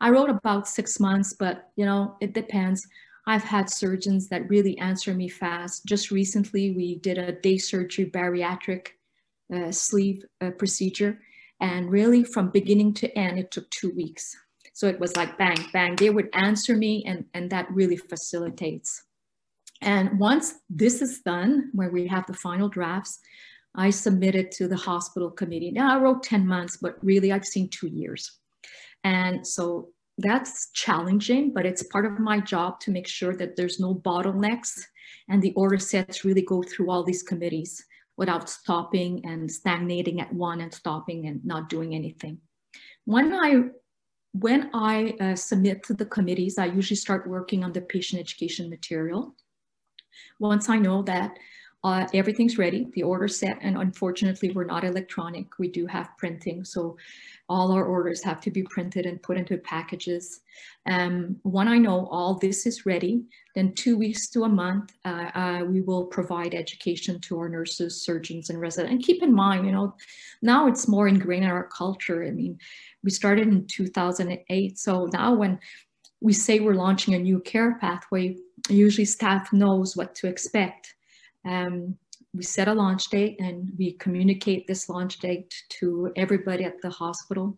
I 0.00 0.10
wrote 0.10 0.30
about 0.30 0.68
six 0.68 1.00
months, 1.00 1.32
but 1.32 1.70
you 1.74 1.84
know, 1.84 2.16
it 2.20 2.32
depends. 2.32 2.86
I've 3.26 3.42
had 3.42 3.68
surgeons 3.68 4.28
that 4.28 4.48
really 4.48 4.78
answer 4.78 5.12
me 5.12 5.28
fast. 5.28 5.86
Just 5.86 6.10
recently, 6.10 6.70
we 6.70 6.96
did 7.00 7.18
a 7.18 7.32
day 7.32 7.58
surgery 7.58 8.06
bariatric 8.06 8.88
uh, 9.52 9.72
sleeve 9.72 10.24
uh, 10.40 10.50
procedure. 10.52 11.20
And 11.60 11.90
really 11.90 12.22
from 12.22 12.50
beginning 12.50 12.94
to 12.94 13.18
end, 13.18 13.38
it 13.38 13.50
took 13.50 13.68
two 13.70 13.90
weeks. 13.90 14.36
So 14.78 14.86
it 14.86 15.00
was 15.00 15.16
like 15.16 15.36
bang, 15.36 15.58
bang. 15.72 15.96
They 15.96 16.08
would 16.08 16.28
answer 16.34 16.76
me 16.76 17.02
and, 17.04 17.24
and 17.34 17.50
that 17.50 17.68
really 17.68 17.96
facilitates. 17.96 19.02
And 19.82 20.20
once 20.20 20.54
this 20.70 21.02
is 21.02 21.20
done, 21.22 21.70
where 21.72 21.90
we 21.90 22.06
have 22.06 22.26
the 22.28 22.34
final 22.34 22.68
drafts, 22.68 23.18
I 23.74 23.90
submitted 23.90 24.52
to 24.52 24.68
the 24.68 24.76
hospital 24.76 25.32
committee. 25.32 25.72
Now 25.72 25.96
I 25.96 26.00
wrote 26.00 26.22
10 26.22 26.46
months, 26.46 26.76
but 26.76 26.94
really 27.04 27.32
I've 27.32 27.44
seen 27.44 27.68
two 27.70 27.88
years. 27.88 28.38
And 29.02 29.44
so 29.44 29.88
that's 30.16 30.70
challenging, 30.74 31.52
but 31.52 31.66
it's 31.66 31.82
part 31.82 32.06
of 32.06 32.20
my 32.20 32.38
job 32.38 32.78
to 32.82 32.92
make 32.92 33.08
sure 33.08 33.34
that 33.34 33.56
there's 33.56 33.80
no 33.80 33.96
bottlenecks 33.96 34.80
and 35.28 35.42
the 35.42 35.54
order 35.54 35.78
sets 35.78 36.24
really 36.24 36.42
go 36.42 36.62
through 36.62 36.88
all 36.88 37.02
these 37.02 37.24
committees 37.24 37.84
without 38.16 38.48
stopping 38.48 39.24
and 39.24 39.50
stagnating 39.50 40.20
at 40.20 40.32
one 40.32 40.60
and 40.60 40.72
stopping 40.72 41.26
and 41.26 41.44
not 41.44 41.68
doing 41.68 41.96
anything. 41.96 42.38
When 43.06 43.32
I 43.32 43.70
when 44.32 44.70
I 44.74 45.14
uh, 45.20 45.34
submit 45.34 45.82
to 45.84 45.94
the 45.94 46.06
committees, 46.06 46.58
I 46.58 46.66
usually 46.66 46.96
start 46.96 47.28
working 47.28 47.64
on 47.64 47.72
the 47.72 47.80
patient 47.80 48.20
education 48.20 48.68
material. 48.68 49.34
Once 50.38 50.68
I 50.68 50.78
know 50.78 51.02
that 51.02 51.32
uh, 51.84 52.06
everything's 52.12 52.58
ready, 52.58 52.88
the 52.94 53.04
order 53.04 53.28
set, 53.28 53.56
and 53.60 53.78
unfortunately 53.78 54.50
we're 54.50 54.64
not 54.64 54.82
electronic, 54.82 55.58
we 55.58 55.68
do 55.68 55.86
have 55.86 56.10
printing. 56.18 56.64
So 56.64 56.96
all 57.48 57.70
our 57.70 57.84
orders 57.84 58.22
have 58.24 58.40
to 58.42 58.50
be 58.50 58.64
printed 58.64 59.06
and 59.06 59.22
put 59.22 59.38
into 59.38 59.56
packages. 59.58 60.40
Um, 60.86 61.36
when 61.42 61.68
I 61.68 61.78
know 61.78 62.08
all 62.10 62.34
this 62.34 62.66
is 62.66 62.84
ready, 62.84 63.22
then 63.54 63.74
two 63.74 63.96
weeks 63.96 64.28
to 64.30 64.42
a 64.44 64.48
month, 64.48 64.92
uh, 65.04 65.30
uh, 65.34 65.64
we 65.66 65.80
will 65.80 66.06
provide 66.06 66.54
education 66.54 67.20
to 67.20 67.38
our 67.38 67.48
nurses, 67.48 68.02
surgeons, 68.02 68.50
and 68.50 68.60
residents. 68.60 68.92
And 68.92 69.02
keep 69.02 69.22
in 69.22 69.32
mind, 69.32 69.64
you 69.64 69.72
know, 69.72 69.94
now 70.42 70.66
it's 70.66 70.88
more 70.88 71.06
ingrained 71.06 71.44
in 71.44 71.50
our 71.50 71.68
culture. 71.68 72.24
I 72.24 72.32
mean, 72.32 72.58
we 73.02 73.10
started 73.10 73.48
in 73.48 73.66
2008. 73.66 74.78
So 74.78 75.08
now 75.12 75.34
when 75.34 75.58
we 76.20 76.32
say 76.32 76.60
we're 76.60 76.74
launching 76.74 77.14
a 77.14 77.18
new 77.18 77.40
care 77.40 77.78
pathway, 77.78 78.36
usually 78.68 79.04
staff 79.04 79.52
knows 79.52 79.96
what 79.96 80.14
to 80.16 80.26
expect. 80.26 80.94
Um, 81.44 81.96
we 82.34 82.42
set 82.42 82.68
a 82.68 82.74
launch 82.74 83.08
date 83.08 83.40
and 83.40 83.72
we 83.78 83.92
communicate 83.94 84.66
this 84.66 84.88
launch 84.88 85.18
date 85.18 85.54
to 85.70 86.12
everybody 86.16 86.64
at 86.64 86.80
the 86.82 86.90
hospital. 86.90 87.56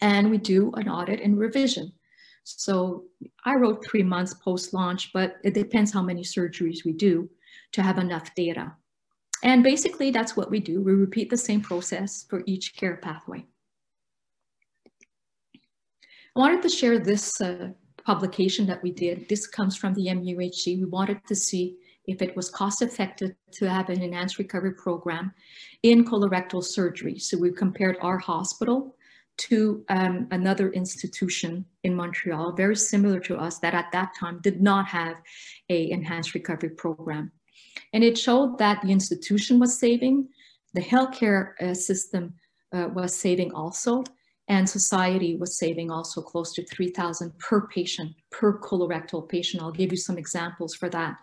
And 0.00 0.30
we 0.30 0.38
do 0.38 0.72
an 0.72 0.88
audit 0.88 1.20
and 1.20 1.38
revision. 1.38 1.92
So 2.44 3.04
I 3.44 3.54
wrote 3.54 3.84
three 3.84 4.02
months 4.02 4.34
post-launch, 4.34 5.12
but 5.12 5.36
it 5.44 5.54
depends 5.54 5.92
how 5.92 6.02
many 6.02 6.22
surgeries 6.22 6.84
we 6.84 6.92
do 6.92 7.28
to 7.72 7.82
have 7.82 7.98
enough 7.98 8.34
data. 8.34 8.72
And 9.42 9.62
basically 9.62 10.10
that's 10.10 10.36
what 10.36 10.50
we 10.50 10.60
do. 10.60 10.80
We 10.80 10.92
repeat 10.92 11.30
the 11.30 11.36
same 11.36 11.60
process 11.60 12.24
for 12.28 12.42
each 12.46 12.76
care 12.76 12.96
pathway. 12.96 13.46
I 16.36 16.40
wanted 16.40 16.62
to 16.62 16.68
share 16.68 16.98
this 16.98 17.40
uh, 17.40 17.68
publication 18.04 18.66
that 18.66 18.82
we 18.82 18.90
did. 18.90 19.28
This 19.28 19.46
comes 19.46 19.76
from 19.76 19.94
the 19.94 20.06
MUHC. 20.06 20.80
We 20.80 20.84
wanted 20.84 21.24
to 21.28 21.34
see 21.36 21.76
if 22.08 22.22
it 22.22 22.34
was 22.34 22.50
cost 22.50 22.82
effective 22.82 23.36
to 23.52 23.70
have 23.70 23.88
an 23.88 24.02
enhanced 24.02 24.38
recovery 24.38 24.74
program 24.74 25.32
in 25.84 26.04
colorectal 26.04 26.64
surgery. 26.64 27.20
So 27.20 27.38
we 27.38 27.52
compared 27.52 27.98
our 28.00 28.18
hospital 28.18 28.96
to 29.36 29.84
um, 29.88 30.26
another 30.32 30.72
institution 30.72 31.64
in 31.84 31.94
Montreal, 31.94 32.52
very 32.52 32.76
similar 32.76 33.20
to 33.20 33.36
us, 33.36 33.60
that 33.60 33.74
at 33.74 33.92
that 33.92 34.10
time 34.18 34.40
did 34.42 34.60
not 34.60 34.88
have 34.88 35.16
a 35.70 35.90
enhanced 35.92 36.34
recovery 36.34 36.70
program. 36.70 37.30
And 37.92 38.02
it 38.02 38.18
showed 38.18 38.58
that 38.58 38.82
the 38.82 38.90
institution 38.90 39.60
was 39.60 39.78
saving, 39.78 40.28
the 40.74 40.82
healthcare 40.82 41.52
uh, 41.60 41.74
system 41.74 42.34
uh, 42.72 42.88
was 42.92 43.16
saving 43.16 43.52
also, 43.52 44.02
and 44.48 44.68
society 44.68 45.36
was 45.36 45.58
saving 45.58 45.90
also 45.90 46.20
close 46.20 46.52
to 46.54 46.64
3,000 46.66 47.38
per 47.38 47.66
patient, 47.68 48.12
per 48.30 48.58
colorectal 48.58 49.28
patient. 49.28 49.62
I'll 49.62 49.72
give 49.72 49.90
you 49.90 49.96
some 49.96 50.18
examples 50.18 50.74
for 50.74 50.88
that 50.90 51.16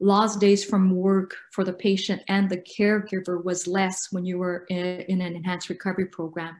lost 0.00 0.40
days 0.40 0.64
from 0.64 0.90
work 0.96 1.36
for 1.52 1.62
the 1.62 1.72
patient 1.72 2.22
and 2.28 2.48
the 2.48 2.56
caregiver 2.56 3.42
was 3.44 3.66
less 3.66 4.08
when 4.10 4.24
you 4.24 4.38
were 4.38 4.64
in, 4.70 5.20
an 5.20 5.36
enhanced 5.36 5.68
recovery 5.68 6.06
program. 6.06 6.56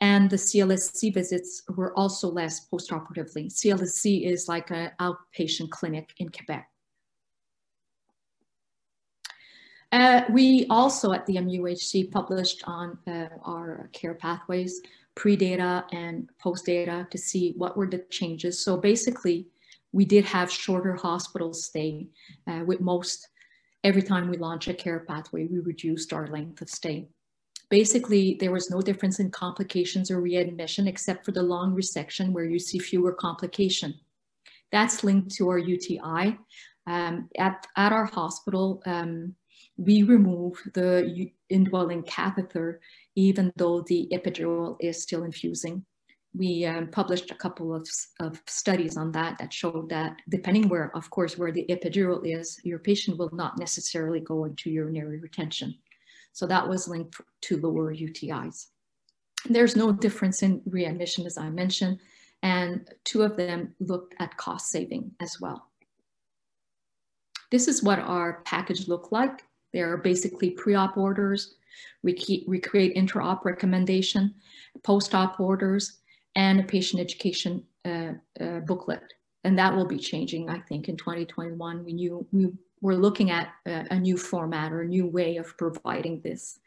And 0.00 0.28
the 0.28 0.36
CLSC 0.36 1.14
visits 1.14 1.62
were 1.76 1.96
also 1.96 2.28
less 2.28 2.68
postoperatively. 2.68 3.46
CLSC 3.46 4.26
is 4.26 4.48
like 4.48 4.70
an 4.70 4.90
outpatient 5.00 5.70
clinic 5.70 6.12
in 6.18 6.28
Quebec. 6.28 6.68
Uh, 9.92 10.22
we 10.30 10.66
also 10.68 11.12
at 11.12 11.24
the 11.26 11.36
MUHC 11.36 12.10
published 12.10 12.64
on 12.66 12.98
uh, 13.06 13.28
our 13.44 13.88
care 13.92 14.14
pathways, 14.14 14.82
pre-data 15.14 15.84
and 15.92 16.28
post-data 16.40 17.06
to 17.10 17.18
see 17.18 17.54
what 17.56 17.76
were 17.76 17.86
the 17.86 18.04
changes. 18.10 18.64
So 18.64 18.76
basically, 18.76 19.46
we 19.92 20.04
did 20.04 20.24
have 20.24 20.50
shorter 20.50 20.94
hospital 20.94 21.52
stay 21.54 22.08
uh, 22.48 22.62
with 22.66 22.80
most. 22.80 23.28
every 23.84 24.02
time 24.02 24.28
we 24.28 24.36
launch 24.38 24.66
a 24.66 24.74
care 24.74 25.00
pathway, 25.00 25.46
we 25.46 25.58
reduced 25.58 26.12
our 26.12 26.26
length 26.28 26.62
of 26.62 26.70
stay. 26.70 27.06
Basically, 27.70 28.36
there 28.40 28.50
was 28.52 28.70
no 28.70 28.80
difference 28.80 29.20
in 29.20 29.30
complications 29.30 30.10
or 30.10 30.20
readmission 30.20 30.88
except 30.88 31.24
for 31.24 31.32
the 31.32 31.42
lung 31.42 31.74
resection 31.76 32.32
where 32.32 32.44
you 32.44 32.58
see 32.58 32.78
fewer 32.78 33.12
complication. 33.12 33.94
That's 34.72 35.04
linked 35.04 35.34
to 35.36 35.48
our 35.48 35.58
UTI. 35.58 36.38
Um, 36.86 37.28
at, 37.38 37.66
at 37.76 37.92
our 37.92 38.04
hospital, 38.04 38.82
um, 38.86 39.34
we 39.76 40.02
remove 40.02 40.60
the 40.74 41.30
indwelling 41.48 42.02
catheter 42.02 42.80
even 43.16 43.52
though 43.56 43.82
the 43.82 44.08
epidural 44.12 44.76
is 44.80 45.02
still 45.02 45.24
infusing. 45.24 45.84
We 46.36 46.64
um, 46.64 46.88
published 46.88 47.30
a 47.30 47.36
couple 47.36 47.72
of, 47.72 47.88
of 48.18 48.42
studies 48.48 48.96
on 48.96 49.12
that 49.12 49.38
that 49.38 49.52
showed 49.52 49.88
that 49.90 50.16
depending 50.28 50.68
where, 50.68 50.90
of 50.96 51.08
course, 51.10 51.38
where 51.38 51.52
the 51.52 51.64
epidural 51.68 52.22
is, 52.24 52.60
your 52.64 52.80
patient 52.80 53.18
will 53.18 53.30
not 53.32 53.58
necessarily 53.58 54.18
go 54.18 54.44
into 54.44 54.70
urinary 54.70 55.20
retention. 55.20 55.76
So 56.32 56.46
that 56.48 56.68
was 56.68 56.88
linked 56.88 57.20
to 57.42 57.60
lower 57.60 57.94
UTIs. 57.94 58.66
There's 59.48 59.76
no 59.76 59.92
difference 59.92 60.42
in 60.42 60.60
readmission, 60.66 61.26
as 61.26 61.38
I 61.38 61.50
mentioned, 61.50 62.00
and 62.42 62.88
two 63.04 63.22
of 63.22 63.36
them 63.36 63.74
looked 63.78 64.14
at 64.18 64.36
cost 64.36 64.70
saving 64.70 65.12
as 65.20 65.40
well. 65.40 65.68
This 67.54 67.68
is 67.68 67.84
what 67.84 68.00
our 68.00 68.42
package 68.44 68.88
looked 68.88 69.12
like. 69.12 69.44
There 69.72 69.92
are 69.92 69.96
basically 69.96 70.50
pre-op 70.50 70.96
orders. 70.96 71.54
We, 72.02 72.12
keep, 72.12 72.48
we 72.48 72.58
create 72.58 72.96
intra-op 72.96 73.44
recommendation, 73.44 74.34
post-op 74.82 75.38
orders, 75.38 76.00
and 76.34 76.58
a 76.58 76.64
patient 76.64 77.00
education 77.00 77.62
uh, 77.84 78.14
uh, 78.40 78.58
booklet. 78.66 79.04
And 79.44 79.56
that 79.56 79.72
will 79.72 79.86
be 79.86 79.98
changing, 79.98 80.50
I 80.50 80.58
think, 80.68 80.88
in 80.88 80.96
2021. 80.96 81.84
We 81.84 81.92
knew 81.92 82.26
we 82.32 82.48
we're 82.80 82.94
looking 82.94 83.30
at 83.30 83.50
a, 83.66 83.86
a 83.92 84.00
new 84.00 84.16
format 84.16 84.72
or 84.72 84.80
a 84.80 84.88
new 84.88 85.06
way 85.06 85.36
of 85.36 85.56
providing 85.56 86.22
this. 86.22 86.58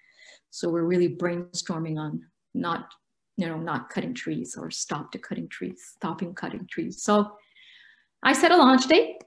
So 0.52 0.70
we're 0.70 0.84
really 0.84 1.10
brainstorming 1.10 2.00
on 2.00 2.24
not, 2.54 2.94
you 3.36 3.46
know, 3.46 3.58
not 3.58 3.90
cutting 3.90 4.14
trees 4.14 4.56
or 4.58 4.72
stop 4.72 5.12
to 5.12 5.20
cutting 5.20 5.50
trees, 5.50 5.96
stopping 5.96 6.34
cutting 6.34 6.66
trees. 6.72 7.04
So 7.04 7.34
I 8.24 8.32
set 8.32 8.54
a 8.54 8.56
launch 8.56 8.88
date 8.88 9.18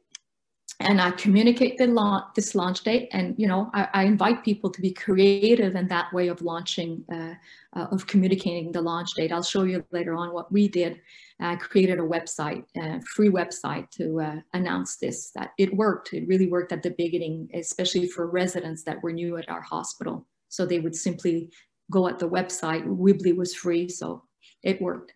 and 0.80 0.98
I 0.98 1.10
communicate 1.10 1.76
the 1.76 1.86
launch, 1.86 2.24
this 2.34 2.54
launch 2.54 2.82
date. 2.82 3.10
And 3.12 3.34
you 3.38 3.46
know, 3.46 3.70
I, 3.74 3.88
I, 3.92 4.04
invite 4.04 4.42
people 4.42 4.70
to 4.70 4.80
be 4.80 4.92
creative 4.92 5.76
in 5.76 5.86
that 5.88 6.10
way 6.12 6.28
of 6.28 6.40
launching, 6.40 7.04
uh, 7.12 7.34
uh, 7.78 7.86
of 7.90 8.06
communicating 8.06 8.72
the 8.72 8.80
launch 8.80 9.10
date. 9.14 9.30
I'll 9.30 9.42
show 9.42 9.64
you 9.64 9.84
later 9.92 10.14
on 10.14 10.32
what 10.32 10.50
we 10.50 10.68
did. 10.68 11.00
I 11.38 11.56
created 11.56 11.98
a 11.98 12.02
website, 12.02 12.64
a 12.76 13.00
free 13.02 13.28
website 13.28 13.90
to 13.92 14.20
uh, 14.20 14.36
announce 14.54 14.96
this. 14.96 15.30
That 15.32 15.50
it 15.58 15.74
worked. 15.74 16.14
It 16.14 16.26
really 16.26 16.48
worked 16.48 16.72
at 16.72 16.82
the 16.82 16.90
beginning, 16.90 17.50
especially 17.54 18.08
for 18.08 18.30
residents 18.30 18.82
that 18.84 19.02
were 19.02 19.12
new 19.12 19.36
at 19.36 19.48
our 19.50 19.62
hospital. 19.62 20.26
So 20.48 20.64
they 20.64 20.80
would 20.80 20.96
simply 20.96 21.50
go 21.90 22.08
at 22.08 22.18
the 22.18 22.28
website. 22.28 22.86
Weebly 22.86 23.36
was 23.36 23.54
free, 23.54 23.88
so 23.88 24.24
it 24.62 24.80
worked 24.80 25.12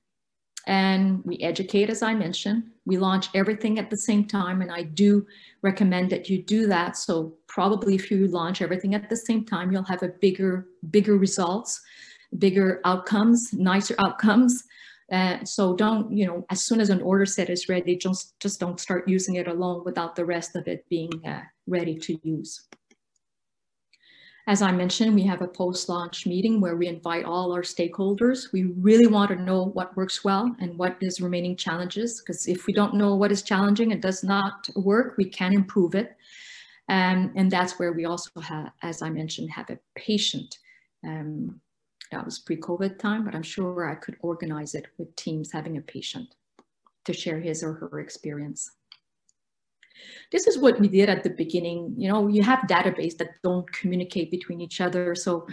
and 0.67 1.23
we 1.25 1.39
educate, 1.39 1.91
as 1.91 2.03
I 2.03 2.15
mentioned. 2.15 2.71
We 2.87 2.97
launch 2.99 3.29
everything 3.35 3.79
at 3.79 3.91
the 3.91 3.97
same 3.97 4.27
time, 4.27 4.63
and 4.63 4.71
I 4.71 4.83
do 4.83 5.27
recommend 5.63 6.11
that 6.11 6.29
you 6.29 6.43
do 6.43 6.67
that. 6.67 6.97
So 6.97 7.35
probably 7.47 7.95
if 7.95 8.11
you 8.11 8.27
launch 8.29 8.63
everything 8.63 8.95
at 8.95 9.09
the 9.09 9.17
same 9.17 9.45
time, 9.45 9.71
you'll 9.71 9.85
have 9.85 10.03
a 10.03 10.09
bigger, 10.09 10.67
bigger 10.91 11.17
results, 11.17 11.81
bigger 12.39 12.81
outcomes, 12.85 13.53
nicer 13.53 13.95
outcomes. 13.99 14.65
Uh, 15.13 15.45
so 15.45 15.77
don't, 15.77 16.11
you 16.11 16.27
know, 16.27 16.45
as 16.51 16.63
soon 16.63 16.81
as 16.81 16.91
an 16.91 17.03
order 17.03 17.27
set 17.27 17.51
is 17.51 17.69
ready, 17.69 17.97
just, 17.97 18.39
just 18.41 18.59
don't 18.59 18.81
start 18.81 19.07
using 19.07 19.37
it 19.37 19.47
alone 19.47 19.83
without 19.85 20.17
the 20.17 20.25
rest 20.25 20.57
of 20.57 20.67
it 20.67 20.89
being 20.89 21.13
uh, 21.27 21.43
ready 21.67 21.97
to 21.97 22.19
use. 22.23 22.67
As 24.47 24.61
I 24.61 24.73
mentioned, 24.73 25.15
we 25.15 25.23
have 25.23 25.41
a 25.41 25.49
post-launch 25.49 26.27
meeting 26.27 26.61
where 26.61 26.77
we 26.77 26.87
invite 26.87 27.25
all 27.25 27.51
our 27.53 27.63
stakeholders. 27.63 28.53
We 28.53 28.65
really 28.65 29.07
want 29.07 29.31
to 29.31 29.43
know 29.43 29.65
what 29.65 29.97
works 29.97 30.23
well 30.23 30.55
and 30.61 30.77
what 30.77 30.99
is 31.01 31.19
remaining 31.19 31.57
challenges, 31.57 32.21
because 32.21 32.47
if 32.47 32.67
we 32.67 32.75
don't 32.75 32.93
know 32.95 33.15
what 33.15 33.33
is 33.33 33.41
challenging 33.41 33.93
and 33.93 34.03
does 34.03 34.23
not 34.23 34.69
work, 34.77 35.17
we 35.17 35.25
can 35.25 35.55
improve 35.55 35.95
it. 35.95 36.15
Um, 36.91 37.33
and 37.35 37.51
that's 37.51 37.79
where 37.79 37.95
we 37.95 38.05
also 38.05 38.39
have, 38.39 38.71
as 38.83 39.01
I 39.01 39.09
mentioned, 39.09 39.51
have 39.51 39.71
a 39.71 39.79
patient. 39.95 40.59
Um, 41.03 41.59
that 42.13 42.23
was 42.23 42.39
pre-COVID 42.39 42.99
time, 42.99 43.25
but 43.25 43.35
I'm 43.35 43.43
sure 43.43 43.91
I 43.91 43.95
could 43.95 44.17
organize 44.21 44.75
it 44.75 44.89
with 44.99 45.17
teams 45.17 45.53
having 45.53 45.79
a 45.79 45.81
patient 45.81 46.35
to 47.07 47.15
share 47.15 47.41
his 47.41 47.63
or 47.63 47.73
her 47.73 47.99
experience. 47.99 48.73
This 50.33 50.47
is 50.47 50.59
what 50.59 50.81
we 50.81 50.89
did 50.89 51.09
at 51.09 51.23
the 51.23 51.31
beginning. 51.31 51.95
You 51.97 52.09
know, 52.09 52.29
you 52.29 52.43
have 52.43 52.61
database 52.61 53.17
that 53.19 53.41
don't 53.43 53.71
communicate 53.73 54.31
between 54.31 54.61
each 54.61 54.81
other. 54.81 55.15
So 55.15 55.47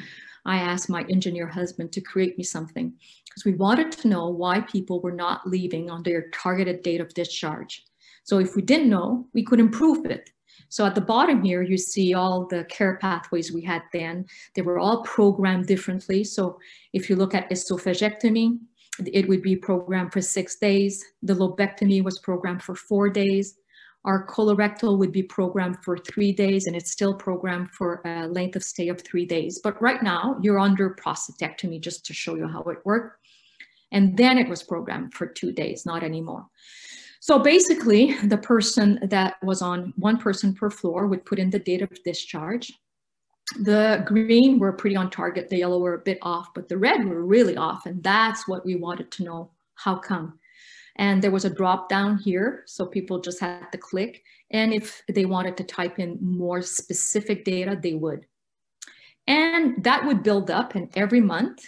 I 0.46 0.58
asked 0.58 0.90
my 0.90 1.04
engineer 1.10 1.48
husband 1.48 1.92
to 1.94 2.02
create 2.02 2.38
me 2.38 2.44
something 2.44 2.94
because 3.26 3.46
we 3.46 3.54
wanted 3.54 3.92
to 3.94 4.08
know 4.08 4.30
why 4.30 4.62
people 4.62 5.02
were 5.02 5.12
not 5.12 5.48
leaving 5.48 5.90
on 5.90 6.04
their 6.04 6.30
targeted 6.32 6.82
date 6.82 7.02
of 7.02 7.14
discharge. 7.14 7.84
So 8.24 8.40
if 8.40 8.56
we 8.56 8.62
didn't 8.62 8.90
know, 8.90 9.28
we 9.34 9.44
could 9.44 9.60
improve 9.60 10.06
it. 10.06 10.30
So 10.70 10.86
at 10.86 10.96
the 10.96 11.02
bottom 11.02 11.44
here, 11.44 11.62
you 11.62 11.78
see 11.78 12.14
all 12.14 12.48
the 12.48 12.64
care 12.66 12.98
pathways 12.98 13.52
we 13.52 13.62
had 13.62 13.84
then. 13.92 14.26
They 14.56 14.62
were 14.62 14.80
all 14.80 15.04
programmed 15.04 15.68
differently. 15.68 16.24
So 16.24 16.60
if 16.94 17.10
you 17.10 17.16
look 17.16 17.36
at 17.36 17.50
esophagectomy, 17.50 18.60
it 19.06 19.28
would 19.28 19.42
be 19.42 19.56
programmed 19.56 20.14
for 20.14 20.22
six 20.22 20.58
days. 20.58 21.04
The 21.24 21.34
lobectomy 21.34 22.04
was 22.04 22.20
programmed 22.20 22.64
for 22.64 22.76
four 22.76 23.10
days. 23.10 23.56
Our 24.04 24.26
colorectal 24.26 24.98
would 24.98 25.12
be 25.12 25.22
programmed 25.22 25.78
for 25.84 25.98
three 25.98 26.32
days 26.32 26.66
and 26.66 26.76
it's 26.76 26.92
still 26.92 27.14
programmed 27.14 27.70
for 27.70 28.02
a 28.06 28.28
length 28.28 28.56
of 28.56 28.64
stay 28.64 28.88
of 28.88 29.02
three 29.02 29.26
days. 29.26 29.60
But 29.64 29.80
right 29.82 30.02
now 30.02 30.40
you're 30.42 30.60
under 30.60 30.96
prostatectomy 30.96 31.80
just 31.80 32.06
to 32.08 32.14
show 32.14 32.36
you 32.36 32.48
how 32.48 32.64
it 32.64 32.80
worked. 32.84 33.20
And 33.92 34.18
then 34.18 34.38
it 34.38 34.50
was 34.50 34.64
programmed 34.64 35.14
for 35.14 35.28
two 35.28 35.52
days, 35.52 35.86
not 35.86 36.02
anymore. 36.02 36.48
So 37.20 37.38
basically 37.38 38.16
the 38.24 38.40
person 38.40 39.00
that 39.04 39.36
was 39.44 39.62
on 39.62 39.94
one 39.98 40.18
person 40.18 40.56
per 40.56 40.72
floor 40.72 41.06
would 41.06 41.24
put 41.24 41.38
in 41.38 41.52
the 41.52 41.60
date 41.60 41.84
of 41.84 42.04
discharge. 42.04 42.74
The 43.60 44.04
green 44.08 44.58
were 44.58 44.74
pretty 44.74 44.96
on 44.96 45.12
target, 45.12 45.50
the 45.50 45.58
yellow 45.58 45.78
were 45.78 45.96
a 45.96 46.00
bit 46.00 46.18
off, 46.22 46.48
but 46.56 46.70
the 46.70 46.78
red 46.78 47.08
were 47.08 47.24
really 47.24 47.58
off. 47.58 47.86
And 47.86 48.02
that's 48.02 48.48
what 48.48 48.66
we 48.66 48.76
wanted 48.76 49.12
to 49.12 49.24
know, 49.24 49.52
how 49.76 49.98
come? 49.98 50.40
And 51.02 51.20
there 51.20 51.32
was 51.32 51.46
a 51.46 51.50
drop 51.50 51.90
down 51.90 52.20
here. 52.20 52.62
So 52.68 52.86
people 52.86 53.20
just 53.20 53.40
had 53.40 53.72
to 53.72 53.78
click. 53.80 54.24
And 54.52 54.72
if 54.72 55.02
they 55.12 55.26
wanted 55.26 55.58
to 55.58 55.64
type 55.64 55.98
in 55.98 56.20
more 56.22 56.62
specific 56.62 57.44
data, 57.44 57.76
they 57.82 57.96
would. 57.96 58.28
And 59.26 59.84
that 59.84 60.06
would 60.06 60.22
build 60.22 60.52
up. 60.52 60.76
And 60.76 60.90
every 60.94 61.20
month, 61.20 61.66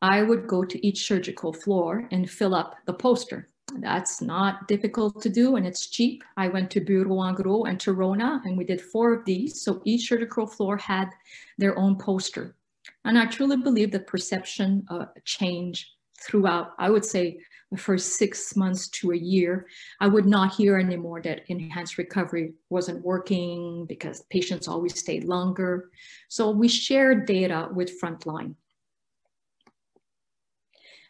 I 0.00 0.22
would 0.22 0.46
go 0.46 0.64
to 0.64 0.86
each 0.86 1.08
surgical 1.08 1.52
floor 1.52 2.06
and 2.12 2.30
fill 2.30 2.54
up 2.54 2.76
the 2.86 2.94
poster. 2.94 3.50
That's 3.80 4.22
not 4.22 4.68
difficult 4.68 5.20
to 5.22 5.28
do 5.28 5.56
and 5.56 5.66
it's 5.66 5.88
cheap. 5.88 6.22
I 6.36 6.46
went 6.46 6.70
to 6.72 6.80
Bureau 6.80 7.22
en 7.24 7.34
and 7.68 7.78
Torona 7.80 8.44
and 8.44 8.56
we 8.56 8.64
did 8.64 8.80
four 8.80 9.12
of 9.12 9.24
these. 9.24 9.60
So 9.60 9.82
each 9.84 10.08
surgical 10.08 10.46
floor 10.46 10.76
had 10.76 11.08
their 11.58 11.76
own 11.76 11.96
poster. 11.96 12.54
And 13.04 13.18
I 13.18 13.26
truly 13.26 13.56
believe 13.56 13.90
that 13.90 14.06
perception 14.06 14.86
uh, 14.88 15.06
change 15.24 15.92
throughout, 16.26 16.72
I 16.78 16.90
would 16.90 17.04
say 17.04 17.40
the 17.70 17.78
first 17.78 18.16
six 18.16 18.54
months 18.54 18.88
to 18.88 19.12
a 19.12 19.16
year, 19.16 19.66
I 19.98 20.06
would 20.06 20.26
not 20.26 20.54
hear 20.54 20.78
anymore 20.78 21.22
that 21.22 21.42
enhanced 21.48 21.96
recovery 21.96 22.52
wasn't 22.68 23.04
working 23.04 23.86
because 23.86 24.22
patients 24.30 24.68
always 24.68 24.98
stayed 24.98 25.24
longer. 25.24 25.90
So 26.28 26.50
we 26.50 26.68
shared 26.68 27.26
data 27.26 27.68
with 27.72 27.98
Frontline. 28.00 28.54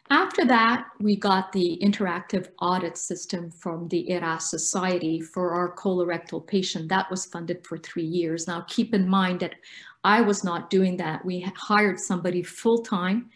After 0.09 0.45
that, 0.45 0.87
we 0.99 1.15
got 1.15 1.51
the 1.51 1.79
interactive 1.81 2.49
audit 2.61 2.97
system 2.97 3.49
from 3.49 3.87
the 3.87 4.11
ERAS 4.11 4.49
Society 4.49 5.19
for 5.19 5.53
our 5.53 5.75
colorectal 5.75 6.45
patient. 6.45 6.87
That 6.89 7.09
was 7.09 7.25
funded 7.25 7.65
for 7.65 7.77
three 7.77 8.05
years. 8.05 8.47
Now, 8.47 8.61
keep 8.67 8.93
in 8.93 9.07
mind 9.07 9.39
that 9.39 9.55
I 10.03 10.21
was 10.21 10.43
not 10.43 10.69
doing 10.69 10.97
that. 10.97 11.25
We 11.25 11.41
hired 11.55 11.99
somebody 11.99 12.43
full-time 12.43 13.31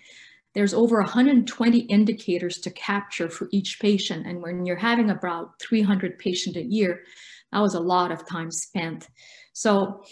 there's 0.58 0.74
over 0.74 0.98
120 0.98 1.82
indicators 1.82 2.58
to 2.58 2.72
capture 2.72 3.30
for 3.30 3.48
each 3.52 3.80
patient. 3.80 4.26
And 4.26 4.42
when 4.42 4.66
you're 4.66 4.76
having 4.76 5.12
about 5.12 5.52
300 5.62 6.18
patients 6.18 6.58
a 6.58 6.64
year, 6.64 7.04
that 7.52 7.60
was 7.60 7.76
a 7.76 7.80
lot 7.80 8.12
of 8.12 8.28
time 8.28 8.50
spent. 8.50 9.08
So 9.54 10.04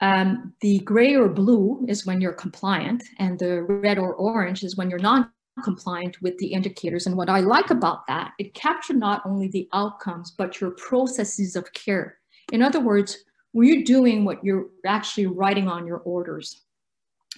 um, 0.00 0.54
the 0.60 0.80
gray 0.80 1.14
or 1.14 1.28
blue 1.28 1.86
is 1.86 2.04
when 2.04 2.20
you're 2.20 2.32
compliant 2.32 3.04
and 3.20 3.38
the 3.38 3.62
red 3.62 3.96
or 3.96 4.16
orange 4.16 4.64
is 4.64 4.76
when 4.76 4.90
you're 4.90 4.98
not 4.98 5.30
compliant 5.62 6.20
with 6.20 6.36
the 6.38 6.48
indicators. 6.48 7.06
And 7.06 7.16
what 7.16 7.30
I 7.30 7.38
like 7.38 7.70
about 7.70 8.08
that, 8.08 8.32
it 8.40 8.54
captured 8.54 8.96
not 8.96 9.22
only 9.24 9.46
the 9.46 9.68
outcomes, 9.72 10.32
but 10.32 10.60
your 10.60 10.72
processes 10.72 11.54
of 11.54 11.72
care. 11.74 12.18
In 12.52 12.60
other 12.60 12.80
words, 12.80 13.18
were 13.52 13.62
you 13.62 13.84
doing 13.84 14.24
what 14.24 14.42
you're 14.42 14.66
actually 14.84 15.28
writing 15.28 15.68
on 15.68 15.86
your 15.86 15.98
orders? 15.98 16.65